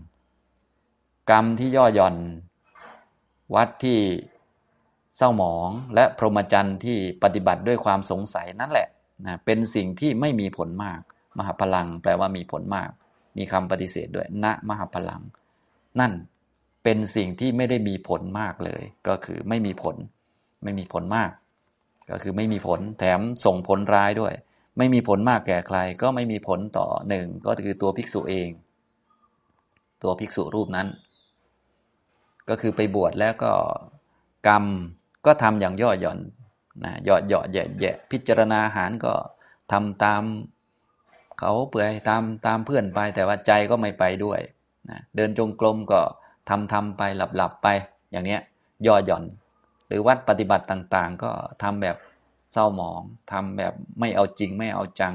[1.29, 2.15] กรรมที่ย่อหย่อน
[3.55, 3.99] วัดที่
[5.17, 8.87] เศร้าหมองและพรหมจรรย์ที่ปฏิบัติด้วยความสงสัยนั่นแหละ
[9.25, 10.99] นะเป็นสิ่งที่ไม่มีผลมาก
[11.37, 12.89] มหาพลังแปลว่ามีผลมาก
[13.37, 15.21] มีคำปฏิเสธด้วยณมหาพลัง
[15.99, 16.11] นั่น
[16.83, 19.95] เป็นสิ่งที่ไม่ได้มีผลมากเลย ก็คือไม่มีผล
[20.63, 21.31] ไม่มีผลมาก
[22.09, 24.33] ก็คือไม่มีผลแถมส่งผลร้ายด้วย
[24.77, 28.49] ไม่มีผลมากแก่ใคร ก็ไม่มีผลต่อหนึ่งก็คือตัวภิกษุเอง
[30.03, 30.87] ตัวภิกษุรูปนั้น
[32.49, 33.51] ก็คือไปบวชแล้วก็
[34.47, 34.65] กรรม
[35.25, 36.19] ก็ทำอย่างย่อหย่อน
[36.83, 39.13] นะย่อหย่อแย่แย่พิจารณาอาหารก็
[39.71, 40.23] ทำตาม
[41.39, 44.39] เขาเปื่อยตามตามเพื่อนไปแต่ว่าใจก็ไม่ไปด้วย
[44.89, 45.99] นะเดินจงกรมก็
[46.49, 47.67] ทำทำไปหลับหลับไป
[48.11, 48.41] อย่างเนี้ย
[48.87, 49.23] ย่อหย่อน
[49.87, 51.31] หรือวัดปฏิบัติต่างๆ ก็
[51.63, 51.97] ทำแบบ
[52.51, 53.01] เศร้าหมอง
[53.31, 55.13] ทำแบบไม่เอาจริงไม่เอาจัง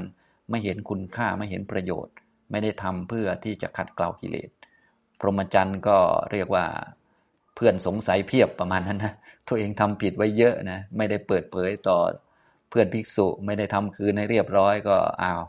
[0.49, 2.13] ไม่เห็นคุณค่าไม่เห็นประโยชน์
[2.51, 4.49] ไม่ได้ทำเพื่อที่จะขัดเกลากิเลส
[5.19, 5.97] พรหมจรรย์ก็
[6.31, 6.65] เรียกว่า
[7.55, 9.13] เพื่อนสงสัยเพียบประมาณนั้นนะ
[9.47, 11.97] ตัวเองทำผิดไว้เยอะนะไม่ได้เปิดเผยต่อ
[12.69, 15.41] เพื่อนภิกษุไม่ได้ทำคืนให้เรียบร้อยก็อ้าว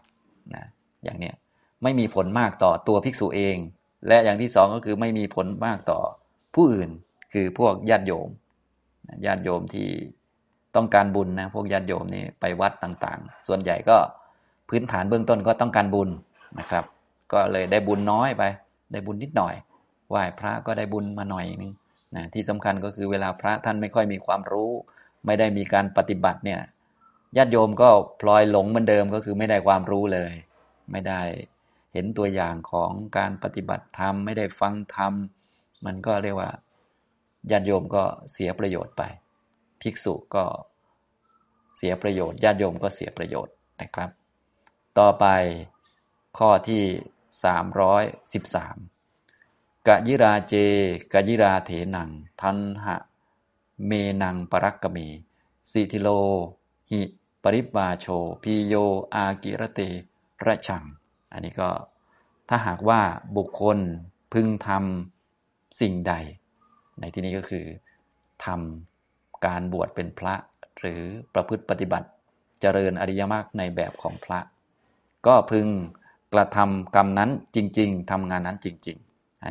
[0.54, 0.64] นะ
[1.04, 1.34] อย่างเนี้ย
[1.82, 3.56] ไม่มีผลมากต่อตัวภิกษุเอง
[4.08, 6.00] และอย่างที่สองก็คือไม่มีผลมากต่อ
[6.54, 6.90] ผู้อื่น
[7.32, 8.28] คือพวกญาติโยม
[9.26, 9.88] ญาติโยมที่
[10.76, 13.96] ต้องการบุญนะพวกญาติโยมนี่ไปวัดต่างๆ ส่วนใหญ่ก็
[14.68, 16.08] พื้นฐานเบื้องต้นก็ต้องการบุญ
[16.58, 16.84] นะครับ
[17.32, 18.42] ก็เลยได้บุญน้อยไป
[18.92, 19.54] ได้บุญนิดหน่อย
[20.08, 21.72] ไหว้พระก็ได้บุญมาหน่อยนึง
[22.16, 24.70] นะที่สำคัญก็คือเวลาพระท่านไม่ค่อยมีความรู้
[25.26, 26.60] ไม่ได้มีการปฏิบัติเนี่ย
[27.36, 27.88] ญาติโยมก็
[28.20, 30.32] พลอยหลงเหมือนเดิมก็คือไม่ได้ความรู้เลย
[30.92, 31.22] ไม่ได้
[31.92, 35.12] เห็นตัวอย่างของการปฏิบัติธรรมไม่ได้ฟังธรรม
[35.86, 36.50] มันก็เรียกว่า
[37.50, 39.02] ญาติโยมก็เสียประโยชน์ไป
[39.80, 40.44] ภิกษุก็
[41.76, 44.10] เสียประโยชน์ญาติโยมก็เสียประโยชน์นะครับ
[44.98, 45.26] ต่อไป
[46.38, 46.82] ข้อที่
[47.46, 48.95] 313
[49.86, 50.54] กะยิราเจ
[51.12, 52.10] กะยิราเถนัง
[52.40, 52.96] ทันหะ
[53.86, 54.98] เมนังปรักกเม
[55.70, 56.08] สิทิโล
[56.90, 57.00] หิ
[57.42, 58.06] ปริบาโช
[58.42, 58.74] พีโย
[59.14, 59.80] อากิรเต
[60.46, 60.84] ระชัง
[61.32, 61.70] อันนี้ก็
[62.48, 63.00] ถ้าหากว่า
[63.36, 63.78] บุคคล
[64.32, 66.12] พึงทำสิ่งใด
[67.00, 67.66] ในที่นี้ก็คือ
[68.44, 70.34] ทำการบวชเป็นพระ
[70.78, 71.00] หรือ
[71.34, 72.08] ประพฤติปฏิบัติ
[72.60, 74.38] เจริญอริยมรรคในแบบของพระ
[75.26, 75.66] ก็พึง
[76.32, 78.98] กระทำกรรมนั้นจริง ๆทำงานนั้นจริง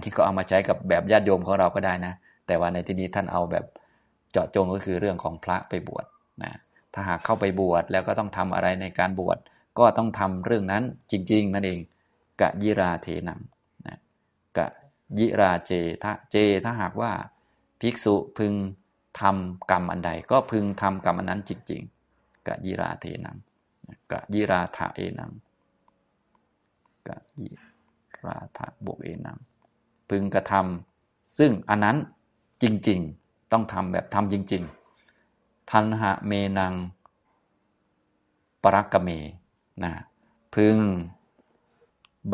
[0.04, 2.14] ที่ก็เอามาใช้กับแบบญาติโยมของเราก็ได้นะ
[2.48, 3.66] แต่ว่าในที่นี้ท่านเอาแบบ
[4.32, 6.06] เจาะจงก็คือเรื่องของพระไปบวช
[6.44, 6.52] นะ
[6.94, 9.38] ถ้าหากเข้าไปบวชแล้วก็ต้องทำอะไรในการบวช
[9.80, 11.80] ก็ต้องทำเรื่องนั้นจริง ๆ นั่นเอง
[12.42, 13.40] กะยิราเทนัง
[13.88, 13.98] นะ
[14.58, 14.68] กะ
[15.18, 15.72] ยิราเจ
[16.04, 17.12] ทะเจ ถ้าหากว่า
[17.82, 18.54] ภิกษุพึง
[19.22, 21.82] ทำกรรมอันใด ก็พึงทำกรรมอันนั้นจริง
[22.14, 23.38] ๆกะยิราเทนัง
[24.12, 25.32] กะยิราทะเอนัง
[27.08, 27.48] กะยิ
[28.26, 29.38] ราทะบวกเอนัง
[30.10, 31.97] พึงกระทำซึ่งอันนั้น
[32.64, 34.64] จริงๆต้องทำแบบทำจริง
[35.16, 36.74] ๆ ทันหะเมนัง
[38.64, 39.10] ปรักกเม
[39.84, 39.93] นะ
[40.56, 40.78] พึง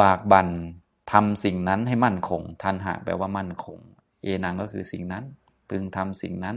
[0.02, 0.50] บากบัน
[1.12, 3.78] ทำสิ่งนั้นให้มั่นคง ทันหะแปลว่ามั่นคง
[4.24, 5.24] เอนังก็คือสิ่งนั้น
[5.70, 6.56] พึงทำสิ่งนั้น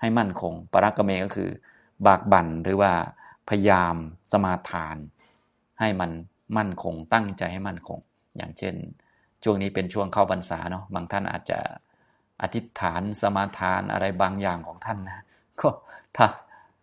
[0.00, 1.50] ให้มั่นคง ปรักกเมก็คือ
[2.06, 2.92] บากบันหรือว่า
[3.48, 3.94] พยายาม
[4.30, 4.96] สมาทาน
[5.80, 6.10] ให้มัน
[6.56, 7.98] มั่นคงตั้งใจให้มั่นคง
[8.36, 8.74] อย่างเช่น
[9.44, 11.58] ช่วงนี้เป็นช่วงเข้าพรรษาเนาะบางท่านอาจจะ
[12.42, 15.24] อธิษฐานสมาทานอะไรบางอย่างของท่านนะ
[15.60, 15.68] ก็
[16.16, 16.26] ถ้า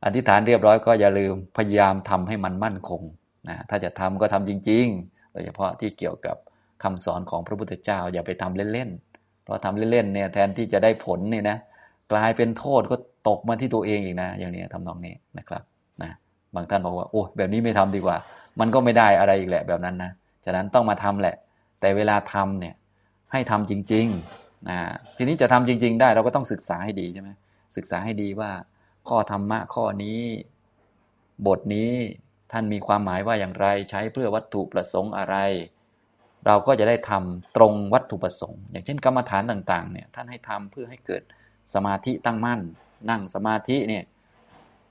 [0.06, 3.02] อธิษฐานเรียบร้อยก็อย่าลืมพยายามทำให้มันมั่นคง
[3.50, 6.38] นะถ้าจะทำก็ทำจริง ๆ โดยเฉพาะที่เกี่ยวกับ
[6.84, 11.58] คำสอนของพระพุทธเจ้า อย่าไปทำเล่นๆเพราะทำเล่นๆเนี่ยแทนที่จะได้ผลเนี่ยนะ
[12.12, 12.96] กลายเป็นโทษก็
[13.28, 15.64] ตกมาที่ตัวเองอีกนะ อย่างนี้ทำนองนี้นะครับ
[16.02, 16.12] นะ
[16.56, 18.18] บางท่านบอกว่าโอ้แบบนี้ไม่ทำดีกว่า
[18.60, 20.12] มันก็ไม่ได้อะไรอีกแหละแบบนั้นนะ
[20.46, 21.36] ฉะนั้นต้องมาทำแหละ
[21.84, 22.76] แต่เวลาทำเนี่ย
[23.32, 24.80] ให้ทำจริงๆนะ
[25.18, 27.30] ทีนี้จะทำจริง ๆ ได้เราก็ต้องศึกษาให้ดีใช่ไหม
[27.78, 28.52] ศึกษาให้ดีว่า
[29.08, 30.22] ข้อธรรมะข้อนี้
[31.48, 31.92] บทนี้
[32.52, 35.36] ท่านมีความหมายว่าอย่างไร ใช้เพื่อวัตถุประสงค์อะไร
[36.46, 41.22] เราก็จะได้ทำตรงวัตถุประสงค์ อย่างเช่นกรรมฐานต่างๆเนี่ยท่านให้ทำเพื่อให้เกิด
[41.74, 42.62] สมาธิตั้งมั่น
[43.10, 44.04] นั่งสมาธิเนี่ย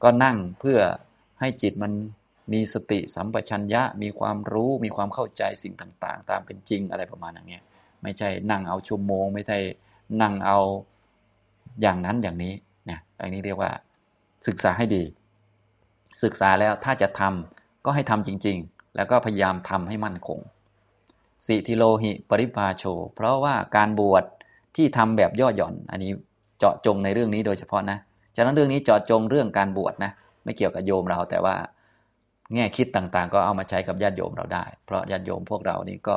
[0.02, 0.78] ก็นั่งเพื่อ
[1.40, 1.92] ให้จิตมัน
[2.52, 7.60] มีสติสัมปชัญญะมีความรู้มีความเข้าใจสิ่งต่าง ๆ ตามเป็นจริงอะไรประมาณอย่างนี้
[8.02, 9.58] ไม่ใช่นั่งเอาชั่วโมง ไม่ใช่
[10.22, 10.58] นั่งเอา
[11.80, 12.54] อย่างนั้นอย่างนี้
[12.86, 13.70] เนี่ยอันนี้เรียกว่า
[14.46, 15.02] ศึกษาให้ดี
[16.22, 20.38] ศึกษาแล้วถ้าจะทำก็ให้ทำจริง ๆ แล้วก็พยายามทำให้มั่นคง
[21.46, 22.84] สิทิโลหิปริภาโช
[23.14, 24.24] เพราะว่าการบวช
[24.76, 26.10] ที่ทำแบบย่อหย่อน อันนี้
[26.58, 27.98] เจาะจงในเรื่องนี้โดยเฉพาะนะ
[28.36, 30.10] ฉะนั้นเรื่องนี้เจาะจงเรื่องการบวชนะ
[30.44, 31.54] ไม่เกี่ยวกับโยมเราแต่ว่า
[32.54, 36.16] แง่คิดต่างๆ ก็เอามาใช้กับญาติโยมเราได้ เพราะญาติโยมพวกเรานี่ก็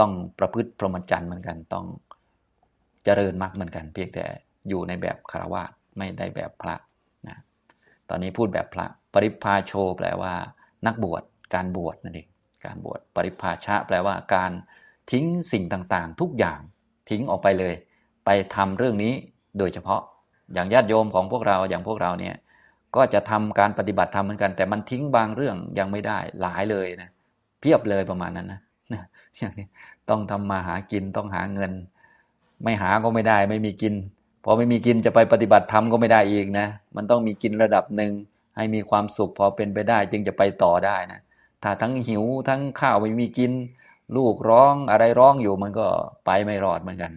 [0.00, 1.86] ต้องประพฤติพรหมจรรย์เหมือนกันต้อง
[3.04, 4.24] เจริญมรรคเหมือนกัน เพียงแต่
[4.68, 5.62] อยู่ในแบบคารวะ
[5.96, 6.74] ไม่ได้แบบพระ
[7.28, 7.36] นะ
[8.08, 10.32] ตอนนี้พูดแบบพระ ปริพาโชแปลว่า
[10.86, 11.22] นักบวช
[11.54, 12.28] การบวชนั่นเอง
[12.64, 14.52] การบวชปริพาชะแปลว่าการ
[15.10, 16.60] ทิ้งสิ่งต่างๆ ทุกอย่าง
[17.10, 17.74] ทิ้งออกไปเลย
[18.24, 19.12] ไปทำเรื่องนี้
[19.58, 20.00] โดยเฉพาะ
[20.54, 22.34] อย่างญาติโยมของพวกเราอย่างพวกเราเนี่ย
[22.96, 27.10] ก็จะทำการปฏิบัติธรรมเหมือนกัน แต่มันทิ้งบางเรื่องยังไม่ได้หลายเลยนะ
[27.60, 28.60] เพียบเลยประมาณนั้นนะ
[29.38, 29.66] อย่างนี้
[30.10, 31.72] ต้องทำมาหากินต้องหาเงิน
[32.64, 33.94] ไม่หาก็ไม่ได้ ไม่มีกิน
[34.44, 36.66] พอไม่มีกินจะไปปฏิบัติธรรมก็ไม่ได้อีกนะ
[36.96, 38.12] มันต้องมีกินระดับหนึ่ง
[38.56, 41.20] ให้มีความสุขพอเป็นไปได้ จึงจะไปต่อได้นะ
[41.62, 43.52] ถ้าทั้งหิวทั้งข้าวไม่มีกิน
[44.16, 45.86] ลูกร้องอะไรร้องอยู่มันก็
[46.26, 47.12] ไปไม่รอดเหมือนกัน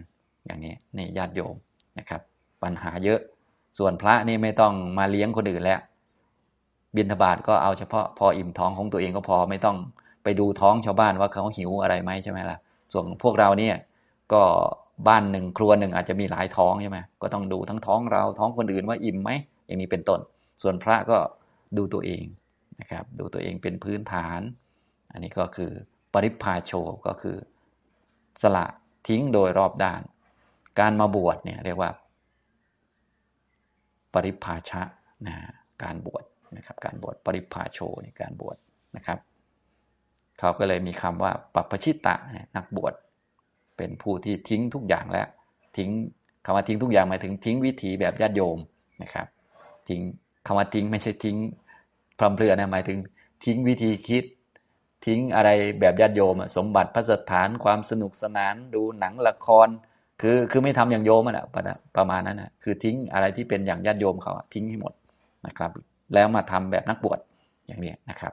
[0.46, 1.54] อย่างนี้นี่ญาติโยม
[1.98, 2.20] นะครับ
[2.62, 3.20] ปัญหาเยอะ
[3.78, 5.80] ส่วนพระนี่ไม่ต้องมาเลี้ยงคนอื่นแล้ว
[6.96, 9.76] บิณฑบาตก็เอาเฉพาะพออิ่มท้องของตัวเองก็พอไม่ต้อง
[10.22, 12.58] ไปดูท้องชาวบ้านว่าเขาหิวอะไรไหมใช่ไหมล่ะ
[12.92, 13.76] ส่วนพวกเราเนี่ย
[14.32, 14.42] ก็
[15.08, 19.30] บ้านหนึ่งครัวหนึ่งอาจจะมีหลายท้องใช่ไหมก็ต้องดูทั้งท้องเราท้องคนอื่นว่าอิ่มไหม
[19.66, 20.20] อย่างนี้เป็นต้น
[20.62, 21.18] ส่วนพระก็
[21.76, 22.24] ดูตัวเอง
[22.80, 24.40] นะครับดูตัวเองเป็นพื้นฐาน
[25.12, 25.70] อันนี้ก็คือ
[26.12, 26.72] ปริพาโช
[27.06, 27.36] ก็คือ
[28.42, 28.66] สละ
[29.08, 30.02] ทิ้งโดยรอบด้าน
[30.78, 31.90] การมาบวชเนี่ยเรียกว่า
[34.14, 34.82] ปริพาชะ
[35.26, 35.36] นะ
[35.82, 36.24] การบวช
[36.56, 38.56] นะครับการบวชปริพาโชในการบวช
[38.96, 39.18] นะครับ
[40.38, 42.14] เขาก็เลยมีคำว่าปัปปชิตะ
[42.56, 42.94] นักบวช
[43.76, 45.28] เป็นผู้ที่ทิ้งทุกอย่างแล้ว
[45.76, 45.90] ทิ้ง
[46.44, 48.58] คำว่าทิ้งทุกอย่างหมายถึงทิ้งวิถีแบบญาติโยม
[49.02, 49.26] นะครับ
[49.88, 50.00] ทิ้ง
[50.46, 51.36] คำว่าทิ้งไม่ใช่ทิ้ง
[52.18, 52.98] พรำเพลือนะหมายถึง
[53.44, 54.24] ทิ้งวิธีคิด
[55.06, 55.50] ทิ้งอะไร
[55.80, 59.68] แบบญาติโยม สมบัติพระสถานความสนุกสนาน ดูหนังละคร
[60.20, 61.46] คือคือไม่ทำอย่างโยมอะ
[61.96, 64.92] ประมาณนั้นนะคือทิ้งอะไรที่เป็นอย่างญาติโยมเขาทิ้งให้หมด
[65.46, 65.70] นะครับ
[66.14, 67.18] แล้วมาทำแบบนักบวช
[67.66, 68.32] อย่างนี้นะครับ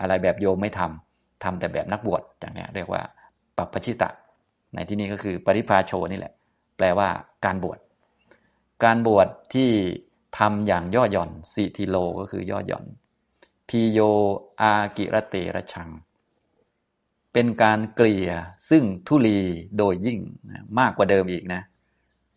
[0.00, 3.02] อะไรแบบโยมไม่ทำทำแต่แบบนักบวชอย่างนี้เรียกว่า
[3.56, 4.10] ปัปปชิตะ
[4.74, 6.32] ในที่นี้ก็คือปริพาโชนี่แหละ
[6.76, 7.08] แปลว่า
[7.44, 7.78] การบวช
[8.84, 9.70] การบวชที่
[10.38, 12.84] ทำอย่างย่อหย่อนสิทิโลก็คือย่อหย่อน
[13.68, 13.98] พีโย
[14.60, 15.88] อากิรเตระชัง
[17.32, 18.30] เป็นการเกลี่ย
[18.70, 19.40] ซึ่งทุลี
[19.78, 20.18] โดยยิ่ง
[20.78, 21.62] มากกว่าเดิมอีกนะ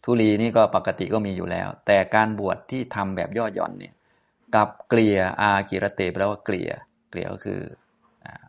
[0.04, 3.94] ทุลีนี่ก็ปกติก็มีอยู่แล้ว แต่การบวชที่ทำแบบย่อหย่อนเนี่ย
[4.56, 6.70] กับเกลี่ยอากิรเตแปลว่าเกลี่ย
[7.10, 7.62] เกลี่ยก็คือ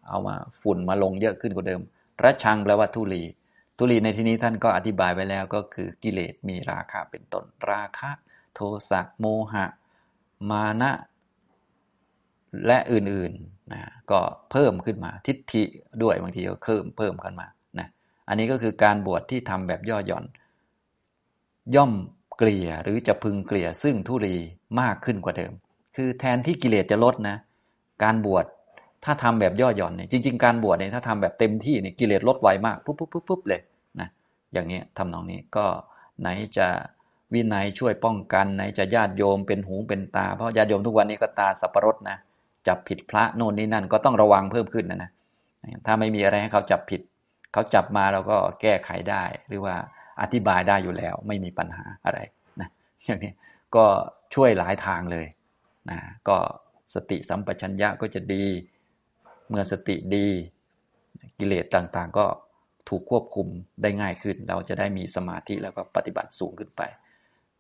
[0.09, 1.80] เอามาฝุ่นมาลงเยอะขึ้นกว่าเดิม
[2.22, 3.22] ระชังแปลว่าทุลี
[3.78, 8.11] ทุลีในที่นี้ท่านก็อธิบายไว้แล้วก็คือกิเลสมีราคะเป็นต้นราคะ
[8.55, 9.66] โทสะโมหะ
[10.51, 10.90] มานะ
[12.67, 15.65] และอื่นๆนะก็เพิ่มขึ้นมาทิฏฐิ
[16.03, 17.47] ด้วยบางทีก็เพิ่มเพิ่มขึ้นมา
[17.79, 17.89] นะ
[18.29, 20.25] อันนี้ก็คือการบวชที่ทำแบบย่อหย่อน
[21.75, 21.93] ย่อม
[22.39, 24.37] เกลี่ยหรือจะพึงเกลี่ยซึ่งทุรี
[24.81, 25.53] มากขึ้นกว่าเดิม
[25.97, 27.37] คือแทนที่กิเลสจะลดนะ
[28.03, 28.45] การบวช
[29.05, 33.61] ถ้าทำแบบย่อหย่อนเนี่ยจริง ๆ การบวชเนี่ยถ้าทำแบบเต็มที่เนี่ยกิเลสลดไวมากปุ๊บปุ๊บปุ๊บปุ๊บเลย
[34.01, 34.09] นะ
[34.53, 35.67] อย่างนี้ทำนองนี้ก็
[36.21, 36.69] ไหนจะ
[37.33, 42.17] วินัยช่วยป้องกันไหนจะญาติโยมเป็นหูเป็นตา เพราะญาติโยมทุกวันนี้ก็ตาสับปะรดนะ
[42.69, 45.11] จับผิดพระโน่นนี่นั่นก็ต้องระวังเพิ่มขึ้นนะนะ
[45.87, 47.01] ถ้าไม่มีอะไรให้เขาจับผิด
[47.53, 49.75] เขาจับมาเราก็แก้ไขได้ หรือว่า
[50.21, 52.19] อธิบายได้อยู่แล้ว ไม่มีปัญหาอะไร
[52.61, 52.69] นะ
[53.05, 53.33] อย่างนี้
[53.77, 53.85] ก็
[54.35, 55.27] ช่วยหลายทางเลย
[55.91, 55.99] นะ
[56.29, 56.37] ก็
[56.95, 58.45] สติสัมปชัญญะก็จะดี
[59.49, 60.29] เมื่อสติดี
[61.39, 62.27] กิเลสต่างๆ ก็
[62.89, 63.47] ถูกควบคุม
[63.83, 66.83] ได้ง่ายขึ้น เราจะได้มีสมาธิแล้วก็ปฏิบัติสูงขึ้นไป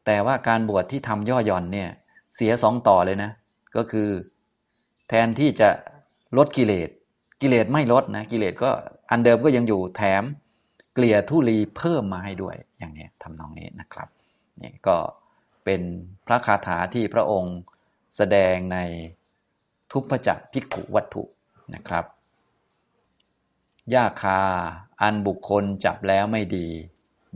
[0.06, 1.90] แต่ว่าการบวชที่ทำย่อหย่อนเนี่ย
[2.34, 3.30] เสียสองต่อเลยนะ
[3.76, 4.08] ก็คือ
[5.24, 5.68] นที่จะ
[6.36, 6.88] ลดกิเลส
[7.40, 8.70] กิเลสไม่ลดนะกิเลสก็
[9.10, 10.22] อันเดิมก็ยังอยู่แถม
[10.94, 14.08] เกลี่ยทุลีเพิ่มมาให้ด้วยอย่างนี้ทำนองนี้นะครับ
[14.62, 14.96] นี่ก็
[15.64, 15.82] เป็น
[16.26, 17.56] พระคาถาที่พระองค์
[18.16, 18.78] แสดงใน
[19.92, 21.24] ทุพจักพิกขุวัตถุ
[21.74, 22.04] นะครับ
[23.94, 24.40] ยาคา
[25.02, 26.68] อันบุคคลจับแล้วไม่ดี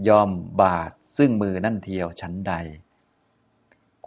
[0.09, 2.55] ย่อมบาดซึ่งมือนั่นเทียวชั้นใด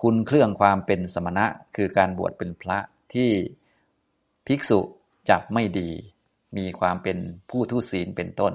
[0.01, 1.45] คุณเครื่องความเป็นสมณะ
[1.76, 2.78] คือการบวชเป็นพระ
[3.13, 3.30] ที่
[4.47, 4.79] ภิกษุ
[5.29, 5.89] จับไม่ดี
[6.57, 7.17] มีความเป็น
[7.49, 8.53] ผู้ทุศีลเป็นต้น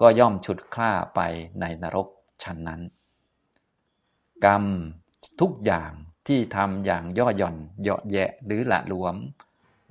[0.00, 1.20] ก็ย่อมฉุดคล้าไป
[1.60, 2.08] ในนรก
[2.42, 2.80] ชั้นนั้น
[4.44, 4.64] กรรม
[5.40, 5.90] ทุกอย่าง
[6.26, 9.16] ที่ทำอย่างย่อหย่อนเหยาะแยะหรือละหลวม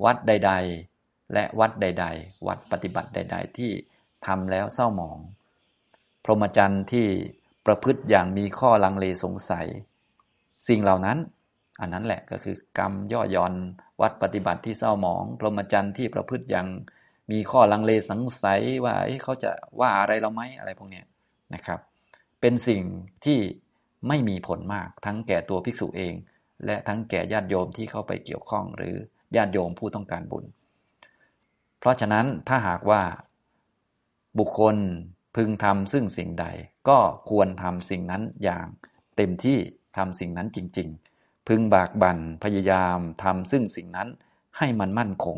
[0.04, 0.52] วัดใด
[0.92, 3.72] ๆ และวัดใด ๆ วัดปฏิบัติใด ๆ ที่
[4.26, 5.20] ทำแล้วเศร้าหมอง
[6.24, 7.08] พรหมจรรย์ที่
[7.66, 9.68] ประพฤติอย่างมีข้อลังเลสงสัย
[10.68, 11.18] สิ่งเหล่านั้น
[11.82, 13.54] อันนั้นแหละก็คือกรรมย่อหย่อน
[14.02, 16.68] วัดปฏิบัติที่เศร้าหมอง พรหมจรรย์ที่ประพฤติอย่าง
[17.32, 21.02] มีข้อลังเลสงสัยว่าเขาจะว่าอะไรเราไหมอะไรพวกนี้
[21.54, 21.80] นะครับ
[22.42, 22.82] เป็นสิ่ง
[23.26, 23.40] ที่
[24.08, 26.14] ไม่มีผลมากทั้งแก่ตัวภิกษุเอง
[26.66, 28.96] และทั้งแก่ญาติโยมที่เข้าไปเกี่ยวข้อง หรือ
[29.36, 30.46] ญาติโยมผู้ต้องการบุญ
[31.80, 33.02] เพราะฉะนั้นถ้าหากว่า
[34.40, 34.76] บุคคล
[35.36, 36.46] พึงทำซึ่งสิ่งใด
[36.90, 36.98] ก็
[37.30, 38.66] ควรทำสิ่งนั้นอย่าง
[39.18, 39.58] เต็มที่
[39.98, 41.01] ทำสิ่งนั้นจริง ๆ
[41.48, 44.10] พึงบากบั่นพยายามทำซึ่งสิ่งนั้น
[44.58, 45.38] ให้มันมั่นคง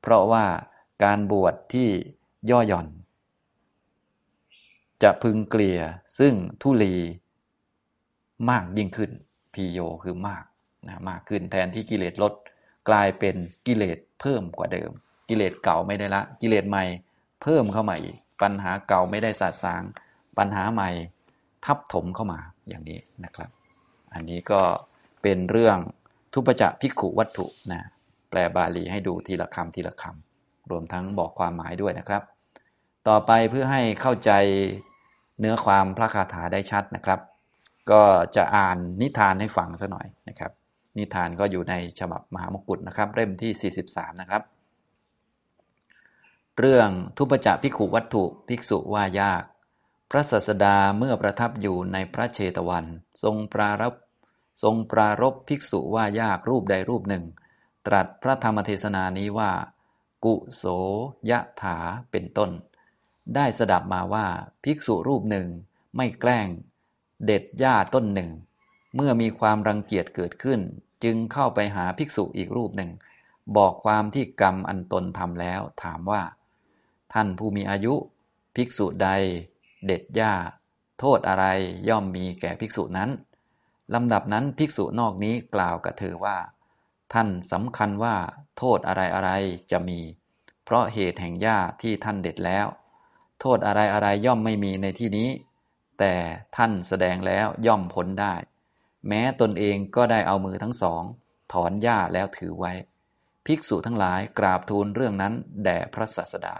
[0.00, 0.44] เพราะว่า
[1.04, 1.88] การบวชที่
[2.50, 2.88] ย่อหย่อน
[5.02, 5.80] จะพึงเกลี่ย
[6.18, 6.94] ซึ่งทุลี
[8.50, 9.10] มากยิ่งขึ้น
[9.54, 10.44] พีโยคือมาก
[10.88, 12.32] นะมากขึ้นแทนที่กิเลสลด
[12.88, 13.36] กลายเป็น
[13.66, 14.90] กิเลสเพิ่มกว่าเดิม
[15.28, 16.84] กิเลสเก่าไม่ได้ละ กิเลสใหม่
[17.42, 19.82] เพิ่มเข้ามาอีก ปัญหาเก่าไม่ได้สาสาง
[20.38, 20.90] ปัญหาใหม่
[21.64, 23.50] ทับถมเข้ามาอย่างนี้นะครับ
[24.14, 24.60] อันนี้ก็
[25.22, 25.78] เป็นเรื่อง
[26.32, 27.82] ทุปจะพิกขุวัตถุนะ
[28.30, 32.22] แปลบาลีให้ดูทีละคำทีละคำรวมทั้งบอกความหมายด้วยนะครับ
[33.08, 34.30] ต่อไปเพื่อให้เข้าใจ
[35.40, 37.20] เนื้อความพระคาถาได้ชัดนะครับ
[37.90, 38.02] ก็
[38.36, 40.52] จะอ่านนิทานให้ฟังสักหน่อยนะครับ
[40.98, 44.42] นิทานก็อยู่ในฉบับมหามกุฏนะครับเล่มที่ 43 นะครับ
[46.58, 49.42] เรื่องทุปจะพิขุวัตถุภิกษุว่ายาก
[50.10, 52.84] พระสัสดาเมื่อประทับอยู่ในพระเชตวัน
[53.22, 53.94] ทรงปรารบ
[54.62, 57.24] ทรงปรารบภิกษุว่ายากรูปใดรูปหนึ่ง
[57.86, 59.52] ตรัสพระธรรมเทศนานี้ว่า
[60.24, 60.64] กุโส
[61.30, 61.76] ยะถา
[62.10, 62.50] เป็นต้น
[63.34, 64.26] ได้สดับมาว่า
[64.64, 65.46] ภิกษุรูปหนึ่ง
[65.96, 66.48] ไม่แกล้ง
[67.24, 68.30] เด็ดหญ้าต้นหนึ่ง
[68.94, 70.60] เมื่อมีความรังเกียจเกิดขึ้น
[71.04, 72.90] จึงเข้าไปหาภิกษุอีกรูปหนึ่ง
[73.56, 76.22] บอกความที่กรรมอันตนทำแล้วถามว่า
[77.12, 77.94] ท่านผู้มีอายุ
[78.56, 79.08] ภิกษุใด
[79.86, 80.32] เด็ดหญ้า
[80.98, 81.44] โทษอะไร
[81.88, 83.10] ย่อมมีแก่ภิกษุนั้น
[83.94, 86.38] ลำดับนั้นภิกษุนอกนี้กล่าวกับเธอว่า
[87.12, 88.16] ท่านสำคัญว่า
[88.58, 89.30] โทษอะไรอะไร
[89.70, 90.00] จะมี
[90.64, 92.66] เพราะเหตุแห่งหญ้าที่ท่านเด็ดแล้ว
[93.40, 95.28] โทษอะไรอะไรย่อมไม่มีในที่นี้
[95.98, 96.14] แต่
[96.56, 98.34] ท่านแสดงแล้วย่อมพ้นได้
[99.08, 101.02] แม้ตนเองก็ได้เอามือทั้งสอง
[101.52, 102.72] ถอนหญ้าแล้วถือไว้
[103.46, 105.34] ภิกษุทั้งหลายกราบทูลเรื่องนั้น
[105.64, 106.54] แด่พระศาสดา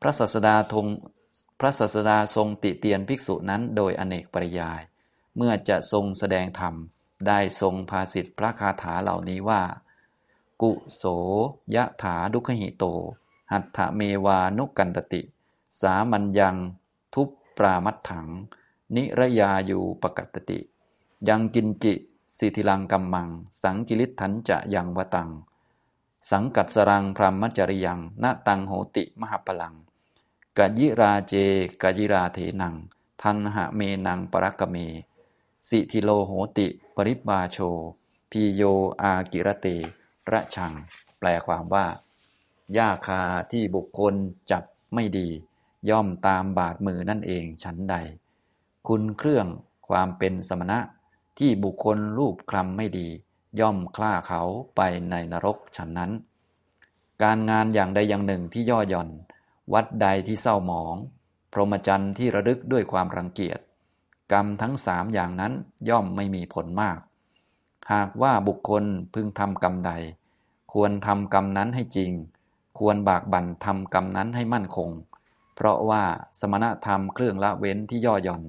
[0.00, 0.86] พระศาสดาทง
[1.60, 4.80] พระศาสดาทรงติเตียนภิกษุนั้นโดยอเนกปริยาย
[5.36, 6.74] เมื่อจะทรงแสดงธรรม
[7.26, 9.62] ได้ทรงภาสิทธิพระคาถาเหล่านี้ว่า
[10.62, 11.02] กุโส
[11.74, 12.84] ยะถาดุขหิโต
[13.52, 15.22] หัตถเมวานุกันตติ
[15.80, 16.56] สามัญยัง
[17.14, 18.28] ทุปปรามัตถัง
[18.96, 20.58] นิรยาอยู่ปกัตติ
[21.28, 21.94] ยังกินจิ
[22.38, 23.28] สิทิลังกัมมัง
[23.62, 25.30] สังกิริทันจะยังวตัง
[26.30, 29.74] สังกัดสรังพรหมจริยังนาตังโหติมหปลัง
[30.58, 31.34] กยิราเจ
[31.82, 32.74] กยิราเถนัง
[33.22, 34.76] ทันหะเมนังปรักเม
[35.68, 37.58] สิทิโลโหติ ปริบาโช
[38.30, 38.62] พีโย
[39.02, 39.66] อากิรเต
[40.32, 40.72] ระชัง
[41.18, 41.86] แปลความว่า
[42.72, 44.14] หญ้าคาที่บุคคล
[44.50, 44.64] จับ
[44.94, 45.28] ไม่ดี
[45.90, 47.94] ย่อมตามบาดมือนั่นเองชั้นใด
[48.88, 49.46] คุณเครื่อง
[49.88, 50.78] ความเป็นสมณะ
[51.38, 53.08] ที่บุคคลรูปคลำไม่ดี
[53.60, 54.42] ย่อมคล้าเขา
[54.76, 56.12] ไปในนรกฉันนั้น
[57.22, 59.08] การงานอย่างใดอย่างหนึ่งที่ย่อหย่อน
[59.72, 60.94] วัดใดที่เศร้าหมอง
[61.52, 63.58] พรหมจรรย์ที่ระลึกด้วยความรังเกียจ
[64.32, 65.52] กรรมทั้งสามอย่างนั้น
[65.88, 66.98] ย่อมไม่มีผลมาก
[67.92, 69.92] หากว่าบุคคลพึงทำกรรมใด
[70.72, 72.12] ควรทำกรรมนั้นให้จริง
[72.78, 74.90] ควรบากบั่นทำกรรมนั้นให้มั่นคง
[75.54, 76.02] เพราะว่า
[76.40, 78.42] สมณธรรมเครื่องละเว้นที่ย่อหย่อน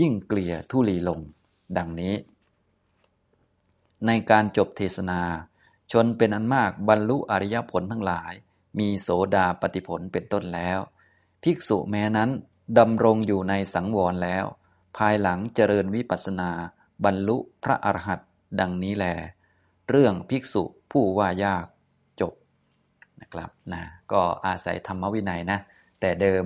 [0.00, 1.20] ยิ่งเกลี่ยทุลีลง
[1.76, 2.14] ดังนี้
[4.06, 5.20] ในการจบเทศนา
[5.92, 8.32] ชนเป็นอันมากบรรลุอริยผลทั้งหลาย
[8.78, 10.78] มีโสดาปฏิผลเป็นต้นแล้ว
[11.42, 12.30] ภิกษุแม้นั้น
[12.78, 14.44] ดำรงอยู่ในสังวรแล้ว
[14.96, 16.50] ภายหลังเจริญวิปัสนา
[17.04, 18.28] บรรลุพระอรหันต์
[18.60, 19.06] ดังนี้แล
[19.90, 20.62] เรื่องภิกษุ
[20.92, 21.66] ผู้ว่ายาก
[22.20, 22.34] จบ
[23.20, 23.82] นะครับนะ
[24.12, 25.58] ก็อาศัยธรรมวินัยนะ
[26.00, 26.44] แต่เดิม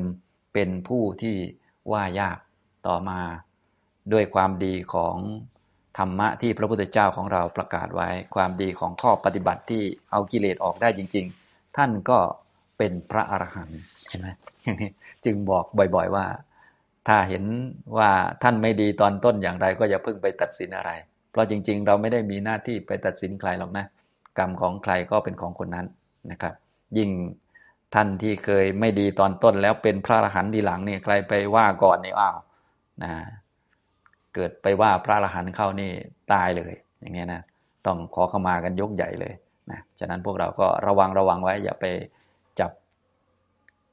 [0.54, 1.36] เป็นผู้ที่
[1.92, 2.38] ว่ายาก
[2.86, 3.20] ต่อมา
[4.12, 5.16] ด้วยความดีของ
[5.98, 12.18] ธรรมะที่พระพุทธเจ้าของเราประกาศไว้ ความดีของข้อปฏิบัติที่เอากิเลสออกได้จริง ๆ ท่านก็
[12.78, 14.26] เป็นพระอรหันต์ใช่ไหม
[14.62, 14.90] อย่างนี้
[15.24, 16.26] จึงบอกบ่อย ๆ ว่า
[17.08, 17.44] ถ้าเห็น
[17.96, 18.10] ว่า
[18.42, 20.90] ท่านไม่ดีตอนต้นอย่างไร ก็อย่าเพิ่งไปตัดสินอะไร
[21.30, 23.86] เพราะจริง ๆ เราไม่ได้มีหน้าที่ไปตัดสินใครหรอกนะ
[24.38, 25.86] กรรมของใครก็เป็นของคนนั้น
[26.30, 26.54] นะครับ
[26.98, 27.10] ยิ่ง
[27.94, 32.36] ท่านที่เคยไม่ดีตอนต้นแล้วเป็นพระอรหันต์ดีหลังเนี่ยใครไปว่าก่อนเนี่ยอ้าว
[33.02, 33.12] นะ
[34.34, 35.90] เกิดไปว่าพระอรหันต์เข้านี่
[36.32, 37.42] ตายเลย อย่างเงี้ยนะ
[37.86, 39.34] ต้องขอเข้ามากันยกใหญ่เลย
[39.70, 41.84] นะฉะนั้นพวกเราก็ระวังระวังไว้อย่าไป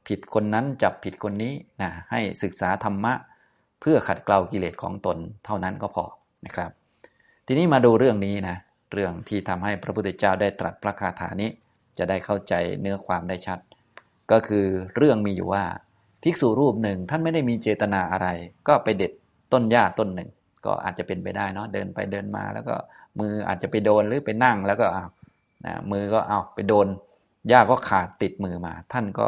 [0.08, 3.14] ผิดคนนั้นจับผิดคนนี้นะให้ศึกษาธรรมะ
[3.82, 6.06] เพื่อขัดเกลากิเลสของตนเท่านั้นก็พอ
[6.46, 6.72] นะครับ
[7.48, 8.58] ทีนี้มาดูเรื่องนี้นะ
[8.94, 11.50] เรื่องที่ทำให้พระพุทธเจ้าได้ตรัสพระคาถานี้
[11.98, 13.60] จะได้เข้าใจเนื้อความได้ชัด
[14.32, 14.66] ก็คือ
[14.98, 15.64] เรื่องมีอยู่ว่า
[16.24, 18.28] ภิกษุรูปหนึ่งท่านไม่ได้มีเจตนาอะไร
[18.68, 19.12] ก็ไปเด็ด
[19.54, 20.30] ต้นหญ้าต้นหนึ่ง
[20.66, 22.76] ก็อาจจะเป็นไปได้เนาะเดินไปเดินมาแล้วก็
[23.20, 25.06] มืออาจจะไปโดนหรือไปนั่งแล้วก็เอา
[25.66, 26.88] นะมือก็เอาไปโดน
[27.50, 29.28] หญ้าก็ขาดติดมือมา ท่านก็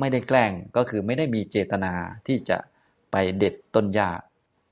[0.00, 1.92] ไม่ได้แกล้งก็คือไม่ได้มีเจตนา
[2.26, 2.58] ที่จะ
[3.12, 4.08] ไปเด็ดต้นหญ้า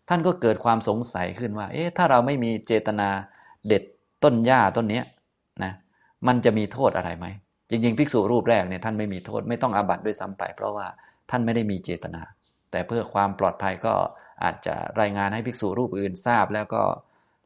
[0.09, 3.09] ท่านก็เกิดความสงสัยขึ้นว่า เอ๊ะถ้าเราไม่มีเจตนา
[3.69, 3.83] เด็ด
[4.25, 5.03] ต้นหญ้าต้นนี้
[5.65, 5.73] นะ
[6.27, 7.27] มันจะมีโทษอะไรไหม
[7.71, 10.87] จริง ๆ ภิกษุรูปแรกเนี่ยท่านไม่มีโทษไม่ต้องอาบัติด้วยซ้ำไป เพราะว่า
[11.31, 12.23] ท่านไม่ได้มีเจตนา
[12.71, 13.95] แต่เพื่อความปลอดภัยก็
[14.45, 16.83] อาจจะรายงานให้ภิกษุรูปอื่นทราบ แล้วก็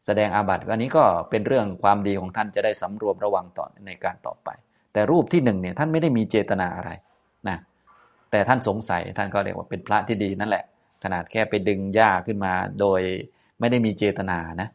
[0.07, 4.49] แสดงอาบัติอันนี้ก็เป็นเรื่องความดีของท่านจะได้สำรวมระวังต่อในการต่อไป
[4.93, 6.91] แต่รูปที่หนึ่งเนี่ยท่านไม่ได้มีเจตนาอะไร
[8.31, 10.65] แต่ท่านสงสัยท่านก็เรียกว่าเป็นพระที่ดีนั่นแหละ
[11.05, 13.01] ขนาดแค่ไปดึงหญ้าขึ้นมาโดย
[13.61, 14.69] ไม่ได้มีเจตนานะ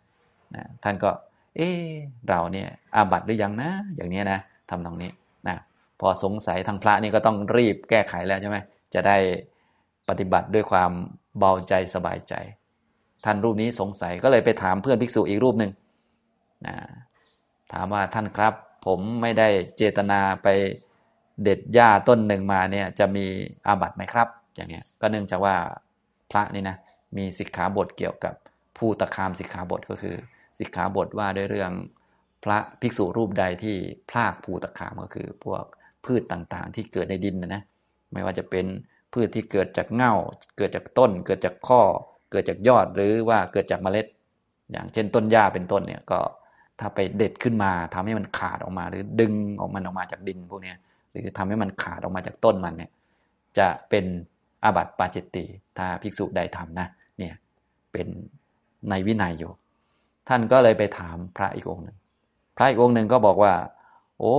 [0.55, 1.09] นะท่านก็
[1.57, 1.83] เออ
[2.29, 4.39] เราเนี่ยอาบัติหรือยังนะ อย่างนี้นะ
[4.69, 5.11] ทำตรงนี้
[5.47, 5.57] นะ
[5.99, 8.57] พอสงสัยทางพระนี่ก็ต้องรีบแก้ไขแล้วใช่ไหม
[8.93, 9.17] จะได้
[10.09, 10.91] ปฏิบัติด้วยความ
[11.39, 12.33] เบาใจสบายใจ
[13.25, 15.71] ท่านรูปนี้สงสัยก็เลยไปถามเพื่อนภิกษุอีกรูปหนึ่ง
[16.67, 16.75] นะ
[17.73, 18.53] ถามว่าท่านครับ
[18.85, 19.47] ผมไม่ได้
[19.77, 20.47] เจตนาไป
[21.43, 23.25] เด็ดหญ้าต้นหนึ่งมาเนี่ยจะมี
[23.67, 25.55] อาบัตไหมครับ อย่างเนี้ยก็เนื่องจากว่า
[26.31, 26.77] พระนี่นะ
[27.17, 28.33] มีสิกขาบทเกี่ยวกับ
[28.77, 30.15] ผู้ตะคามสิกขาบทก็คือ
[30.59, 31.71] สิกขาบทว่าด้วยเรื่อง
[32.43, 33.75] พระภิกษุรูปใดที่
[34.09, 35.63] พลากภูตะคามก็คือ พวก
[36.05, 37.61] พืชต่างๆ ที่เกิดในดินนะนะ
[38.13, 38.65] ไม่ว่าจะเป็น
[39.13, 40.13] พืชที่เกิดจากเง่า
[40.57, 41.81] เกิดจากต้น เกิดจากข้อ
[42.31, 44.05] เกิดจากยอดหรือว่าเกิดจากเมล็ด
[44.71, 46.19] อย่างเช่นต้นหญ้าเป็นต้นเนี่ยก็
[46.79, 50.73] ถ้าไปเด็ดขึ้นมาทำให้มันขาดออกมา หรือดึงออกมันออกมาจากดินพวกนี้
[51.15, 52.91] หรือทำให้มันขาดออกมาจากต้นมันเนี่ย
[53.57, 54.05] จะเป็น
[54.63, 55.45] อาบัติปาจิตติ
[55.77, 56.87] ถ้าภิกษุใดทำนะ
[57.17, 57.33] เนี่ย
[57.91, 58.07] เป็น
[58.89, 59.51] ในวินัยอยู่
[60.29, 61.97] ท่านก็เลยไปถามพระอีกองค์หนึ่ง
[62.57, 63.53] พระอีกองค์หนึ่งก็บอกว่า
[64.19, 64.35] โอ้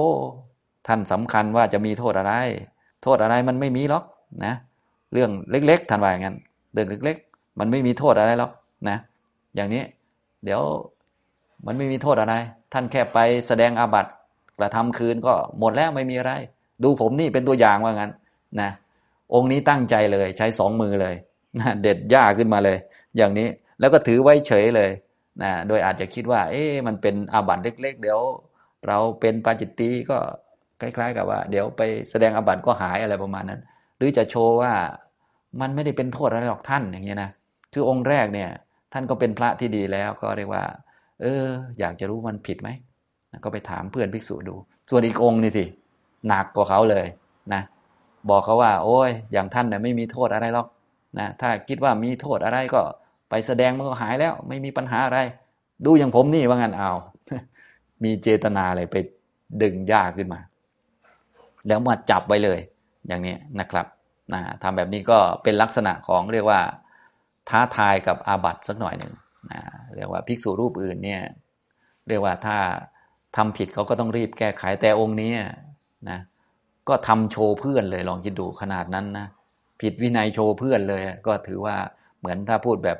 [0.87, 2.33] ท่านสำคัญว่าจะมีโทษอะไร
[3.03, 4.05] โทษอะไรมันไม่มีหรอก
[4.45, 4.55] นะ
[5.13, 6.37] เรื่องเล็กๆท่านว่าอย่างนั้น
[6.73, 8.53] เรื่องเล็ก ๆ มันไม่มีโทษอะไรหรอก
[8.89, 8.97] นะ
[9.55, 9.83] อย่างนี้
[10.45, 10.61] เดี๋ยว
[11.67, 12.35] มันไม่มีโทษอะไร
[12.73, 14.13] ท่านแค่ไปแสดงอาบัติ
[14.59, 16.33] กระทำคืนก็หมดแล้วไม่มีอะไร
[16.83, 18.13] ดูผมนี่เป็นตัวอย่างว่างั้น
[18.61, 18.71] นะ
[19.35, 21.15] องค์นี้ตั้งใจเลยใช้สองมือเลย
[21.59, 22.79] นะเด็ดหญ้าขึ้นมาเลย
[23.17, 23.49] อย่างนี้
[23.81, 24.91] แล้วก็ถือไว้เฉยเลย
[25.43, 28.21] นะโดยอาจจะคิดว่า เอ๊ะมันเป็นอาบัติเล็ก ๆ เดี๋ยว
[28.89, 30.19] เราเป็นปาจิตตีก็
[30.81, 33.61] คล้าย ๆ กับว่า เดี๋ยวไปแสดงอาบัติก็หายอะไรประมาณนั้น
[33.97, 34.73] หรือจะโชว์ว่า
[35.61, 37.31] มันไม่ได้เป็นโทษอะไรหรอกท่านอย่างเงี้ยนะ
[37.73, 38.51] คือองค์แรกเนี่ย
[38.93, 40.65] ท่านก็เป็นพระที่ดีแล้วก็เรียกว่า
[41.21, 41.45] เออ
[41.79, 42.69] อยากจะรู้มันผิดไหม
[43.45, 44.55] ก็ไปถามเพื่อนภิกษุดู
[44.91, 45.65] ส่วนอีกองค์นี่สิ
[46.29, 47.07] หนักกว่าเขาเลย
[47.53, 47.63] นะ
[48.31, 50.67] บอกเขาว่า โอ้ย อย่างท่านเนี่ยไม่มีโทษอะไรหรอก
[51.19, 52.81] นะถ้าคิดว่ามีโทษอะไรก็
[53.31, 55.19] ไปแสดงมันก็หายแล้ว ไม่มีปัญหาอะไร
[55.85, 56.93] ดูอย่างผมนี่ว่างั้นเอา
[58.05, 58.97] มีเจตนาอะไรไป
[59.63, 60.41] ดึงยาขึ้นมา
[61.67, 62.61] แล้วมาจับไว้เลย
[63.07, 63.87] อย่างนี้นะครับ
[64.33, 66.61] นะทำแบบนี้ก็เป็นลักษณะของเรียกว่า
[67.49, 69.13] ท้าทายกับอาบัตสักหน่อยหนึ่ง
[69.53, 69.61] นะ
[69.97, 71.23] เรียกว่าภิกษุรูปอื่นเนี่ย
[72.09, 72.57] เรียกว่าถ้า
[73.37, 75.33] ทำผิดเขาก็ต้องรีบแก้ไขแต่องค์นี้
[76.11, 76.19] นะ
[76.89, 79.27] ก็ทำโชว์เพื่อนเลยลองคิดดูขนาดนั้นนะ
[79.81, 81.77] ผิดวินัยโชว์เพื่อนเลย ก็ถือว่า
[82.19, 82.99] เหมือนถ้าพูดแบบ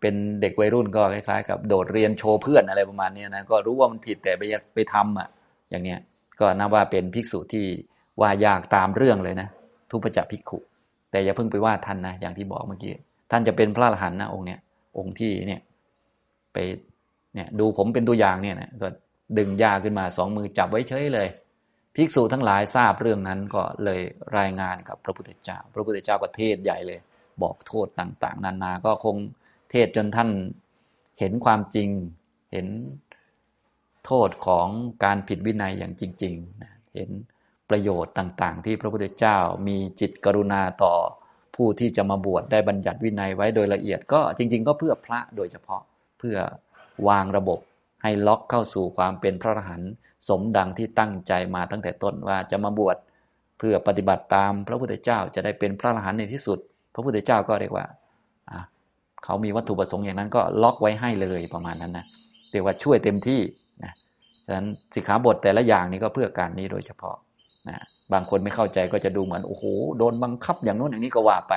[0.00, 4.42] เป็นเด็กวัยรุ่นก็คล้ายๆ กับโดดเรียนโชว์เพื่อนอะไรประมาณนี้นะก็รู้ว่ามันผิดแต่ไป
[4.74, 5.28] ไปทำอะ
[5.70, 5.98] อย่างเนี้ย
[6.40, 7.64] ก็นับว่าเป็นภิกษุที่
[8.20, 9.48] ว่ายากตามเรื่องเลยนะ
[9.90, 10.58] ทุพจักภิกขุ
[11.10, 12.92] แต่อย่าเพิ่งไปว่าท่านนะอย่างที่บอกเมื่อกี้
[13.30, 14.60] ท่านจะเป็นพระอรหันต์นะองค์เนี้ย
[14.98, 15.60] องค์ที่เนี่ย
[16.52, 16.56] ไป
[17.34, 18.88] เนี่ยดูผมเป็นตัวอย่างเนี่ยนะก็
[19.38, 21.28] ดึงยาขึ้นมาสองมือจับไว้เฉยเลย
[21.96, 24.00] ภิกษุทั้งหลายทราบเรื่องนั้นก็เลย
[24.38, 27.00] รายงานกับพระพุทธเจ้า พระพุทธเจ้าก็เทศใหญ่เลย
[27.42, 29.16] บอกโทษต่างๆ นานา ก็คง
[29.70, 30.30] เทศจนท่าน
[31.20, 31.88] เห็นความจริง
[32.52, 32.66] เห็น
[34.06, 34.68] โทษของ
[35.04, 37.10] การผิดวินัยอย่างจริงๆ เห็น
[37.70, 39.36] ประโยชน์ต่างๆ ที่พระพุทธเจ้า
[39.68, 40.94] มีจิตกรุณาต่อ
[41.56, 45.82] ผู้ที่จะมาบวชได้บัญญัติวินัยไว้โดยละเอียดก็จริง ๆ ก็เพื่อพระโดยเฉพาะ
[46.18, 46.36] เพื่อ
[47.08, 47.58] วางระบบ
[48.02, 49.92] ให้ล็อกเข้าสู่ความเป็นพระอรหันต์
[50.28, 52.96] สมดังที่ตั้งใจมาตั้งแต่ต้นว่าจะมาบวช
[53.58, 56.58] เพื่อปฏิบัติตามพระพุทธเจ้าจะได้เป็นพระอรหันต์ในที่สุด
[56.94, 57.84] พระพุทธเจ้าก็เรียกว่า
[59.24, 62.04] เขามีวัตถุประสงค์อย่างนั้นก็ล็อกไว้ให้เลยประมาณนั้นนะ
[62.50, 63.40] เรียกว่าช่วยเต็มที่
[63.84, 63.92] นะ
[64.46, 67.16] ฉะนั้นสิกขาบทแต่ละอย่างนี้ก็เพื่อการนี้โดยเฉพาะ
[67.68, 69.64] นะบางคนไม่เข้าใจก็จะดูเหมือนโอ้โห
[69.98, 71.54] โดนบังคับอย่างโน้นอย่างนี้ก็ว่าไป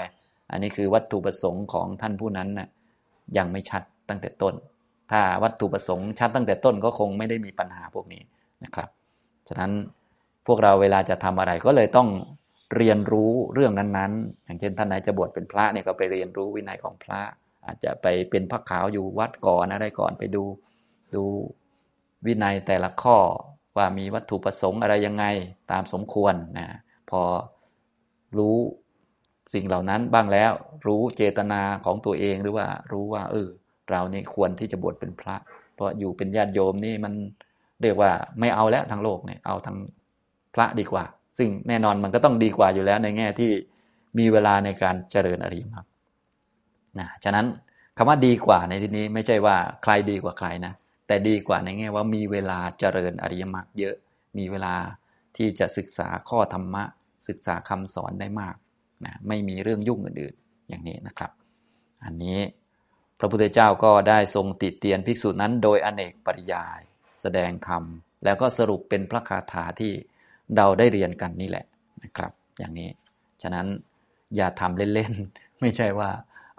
[0.52, 2.68] อันนี้คือวัตถุประสงค์ของท่านผู้นั้นนะ
[3.38, 4.54] ยังไม่ชัดตั้งแต่ต้น
[5.12, 8.22] ถ้าวัตถุประสงค์ชัดตั้งแต่ต้นก็คงไม่ได้มีปัญหาพวกนี้
[8.64, 8.90] นะครับ
[9.48, 9.72] ฉะนั้น
[10.48, 12.10] พวกเราเวลาจะทำอะไรก็เลยต้อง
[12.76, 17.22] เรียนรู้เรื่องนั้นๆ อย่างเช่นท่านไหนจะบวชเป็นพระเนี่ยก็ไปเรียนรู้วินัยของพระ
[17.66, 20.44] อาจจะไปเป็นพระขาวอยู่วัดก่อนอะไรก่อนไปดู
[21.16, 21.24] ดู
[22.26, 23.18] วินัยแต่ละข้อ
[23.78, 25.26] ว่ามีวัตถุประสงค์อะไรยังไง
[25.72, 26.68] ตามสมควรนะ
[27.10, 27.22] พอ
[28.38, 28.58] รู้
[29.54, 30.52] สิ่งเหล่านั้นบ้างแล้ว
[30.88, 33.48] รู้เจตนาของตัวเองหรือว่ารู้ว่าเออ
[33.90, 35.36] เราเนี่ยควรที่จะบวชเป็นพระ
[35.76, 37.14] เพราะอยู่เป็นญาติโยมนี่มัน
[37.82, 39.78] เรียกว่าไม่เอาแล้วทางโลกเนี่ยเอาทาง
[40.56, 41.06] พระดีกว่า
[41.38, 43.52] ซึ่งแน่นอนมันก็ต้องดีกว่าอยู่แล้วในแง่ที่
[44.20, 45.86] มีเวลาในการเจริญอริยมรรค
[47.00, 47.46] นะฉะนั้น
[47.98, 50.74] คำว่าดีกว่าในที่นี้ไม่ใช่ว่าใครดีกว่าใครนะ
[51.08, 53.96] แต่ดีกว่าในแง่ว่ามีเวลาเจริญอริยมรรคเยอะ
[54.38, 54.76] มีเวลา
[55.38, 56.84] ที่จะศึกษาข้อธรรมะ
[57.28, 58.56] ศึกษาคำสอนได้มาก
[59.06, 61.32] นะไม่มีเรื่องยุ่งอื่นๆอย่างนี้นะครับ
[62.06, 62.40] อันนี้
[63.20, 66.82] พระพุทธเจ้าก็ได้ทรงติเตียนภิกษุนั้นโดยอเนกปริยาย
[67.22, 67.84] แสดงธรรม
[68.24, 69.92] แล้วก็สรุปเป็นพระคาถาที่
[70.58, 71.66] เราได้เรียนกันนี่แหละ
[72.04, 72.90] นะครับ อย่างนี้
[73.42, 73.68] ฉะนั้น
[74.36, 76.10] อย่าทำเล่นๆ ไม่ใช่ว่า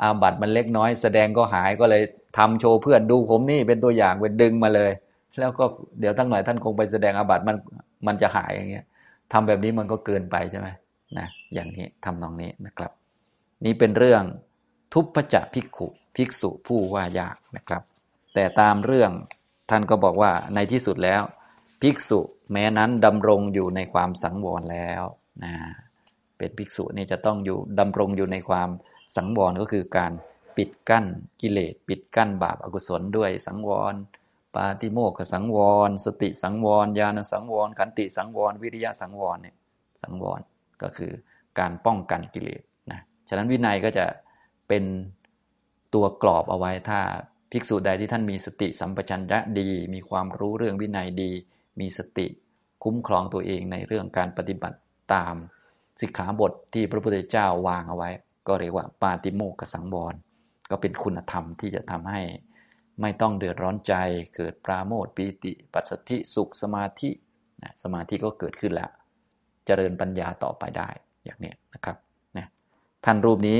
[0.03, 2.03] อาบัตมันเล็กน้อย แสดงก็หายก็เลย
[2.39, 4.91] ทำโชว์เพื่อนดูผมนี่เป็นตัวอย่างเป็นดึงมาเลย
[5.39, 5.65] แล้วก็
[6.01, 7.57] เดี๋ยวทั้งหน่อยท่านคงไปแสดงอาบัตมัน
[8.07, 8.87] มันจะหายอย่างเงี้ย
[9.33, 10.69] ทำแบบนี้มันก็เกินไปใช่ไหม
[11.19, 12.91] นะอย่างนี้ทำนองนี้นะครับ
[13.65, 14.23] นี่เป็นเรื่อง
[14.93, 15.87] ทุพพจะภิกขุ
[16.17, 17.83] ภิกษุผู้ว่ายากนะครับ
[18.35, 19.11] แต่ตามเรื่อง
[19.71, 21.23] ท่านก็บอกว่าในที่สุดแล้ว
[21.83, 22.21] ภิกษุ
[22.53, 25.03] แม้นั้นดำรงอยู่ในความสังวรแล้ว
[25.45, 25.55] นะ
[26.39, 28.69] เป็นภิกษุนี่จะต้องอยู่ดำรงอยู่ในความ
[29.17, 30.13] สังวรก็คือการ
[30.57, 31.05] ปิดกั้น
[31.41, 33.95] กิเลสปิดกั้นบาปอกุศลด้วยสังวร
[34.55, 35.59] ปาติโมกขสังว
[35.89, 39.57] ร สติสังวรญาณสังวรขันติสังวร วิริยะสังวรเนี่ย
[40.03, 40.41] สังวร
[40.83, 41.13] ก็คือ
[41.59, 44.07] การป้องกันกิเลสนะฉะนั้นวินัยก็จะ
[44.69, 44.85] เป็น
[45.95, 47.01] ตัวกรอบเอาไว้ถ้า
[47.51, 51.31] ภิกษุใดที่ท่านมีสติสัมปชัญญะดี มีความรู้เรื่องวินัยดี
[51.81, 52.27] มีสติ
[52.85, 54.79] คุ้มครองตัวเองในเรื่องการปฏิบัติ
[55.15, 55.35] ตาม
[56.01, 58.11] สิกขาบทที่พระพุทธเจ้าวางเอาไว้
[58.47, 60.15] ก็เรียกว่าปาติโมกขสังวร
[60.71, 62.21] ก็เป็นคุณธรรมที่จะทำให้
[63.01, 63.95] ไม่ต้องเดือดร้อนใจ
[64.37, 67.11] เกิดปราโมทปีติ ปัสสธิสุขสมาธิ
[67.83, 68.91] สมาธิก็เกิดขึ้นแล้ว
[69.67, 70.89] เจริญปัญญาต่อไปได้
[71.25, 71.97] อย่างนี้นะครับ
[72.37, 72.47] นะ
[73.05, 73.59] ท่านรูปนี้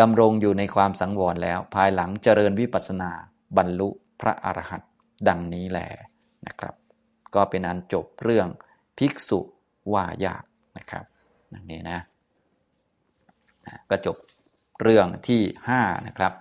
[0.00, 3.10] ดำรงอยู่ในความสังวรแล้ว ภายหลังเจริญวิปัสสนา
[3.56, 3.88] บรรลุ
[4.20, 4.90] พระอรหันต์
[5.28, 5.88] ดังนี้แหละ
[6.46, 6.74] นะครับ
[7.34, 8.48] ก็เป็นอันจบเรื่อง
[8.98, 9.40] ภิกษุ
[9.92, 10.44] ว่ายาก
[10.78, 11.04] นะครับ
[11.50, 11.98] อย่างนี้นะ
[13.90, 14.16] ก็จบ
[14.82, 15.42] เรื่องที่
[15.76, 16.32] 5 นะครับ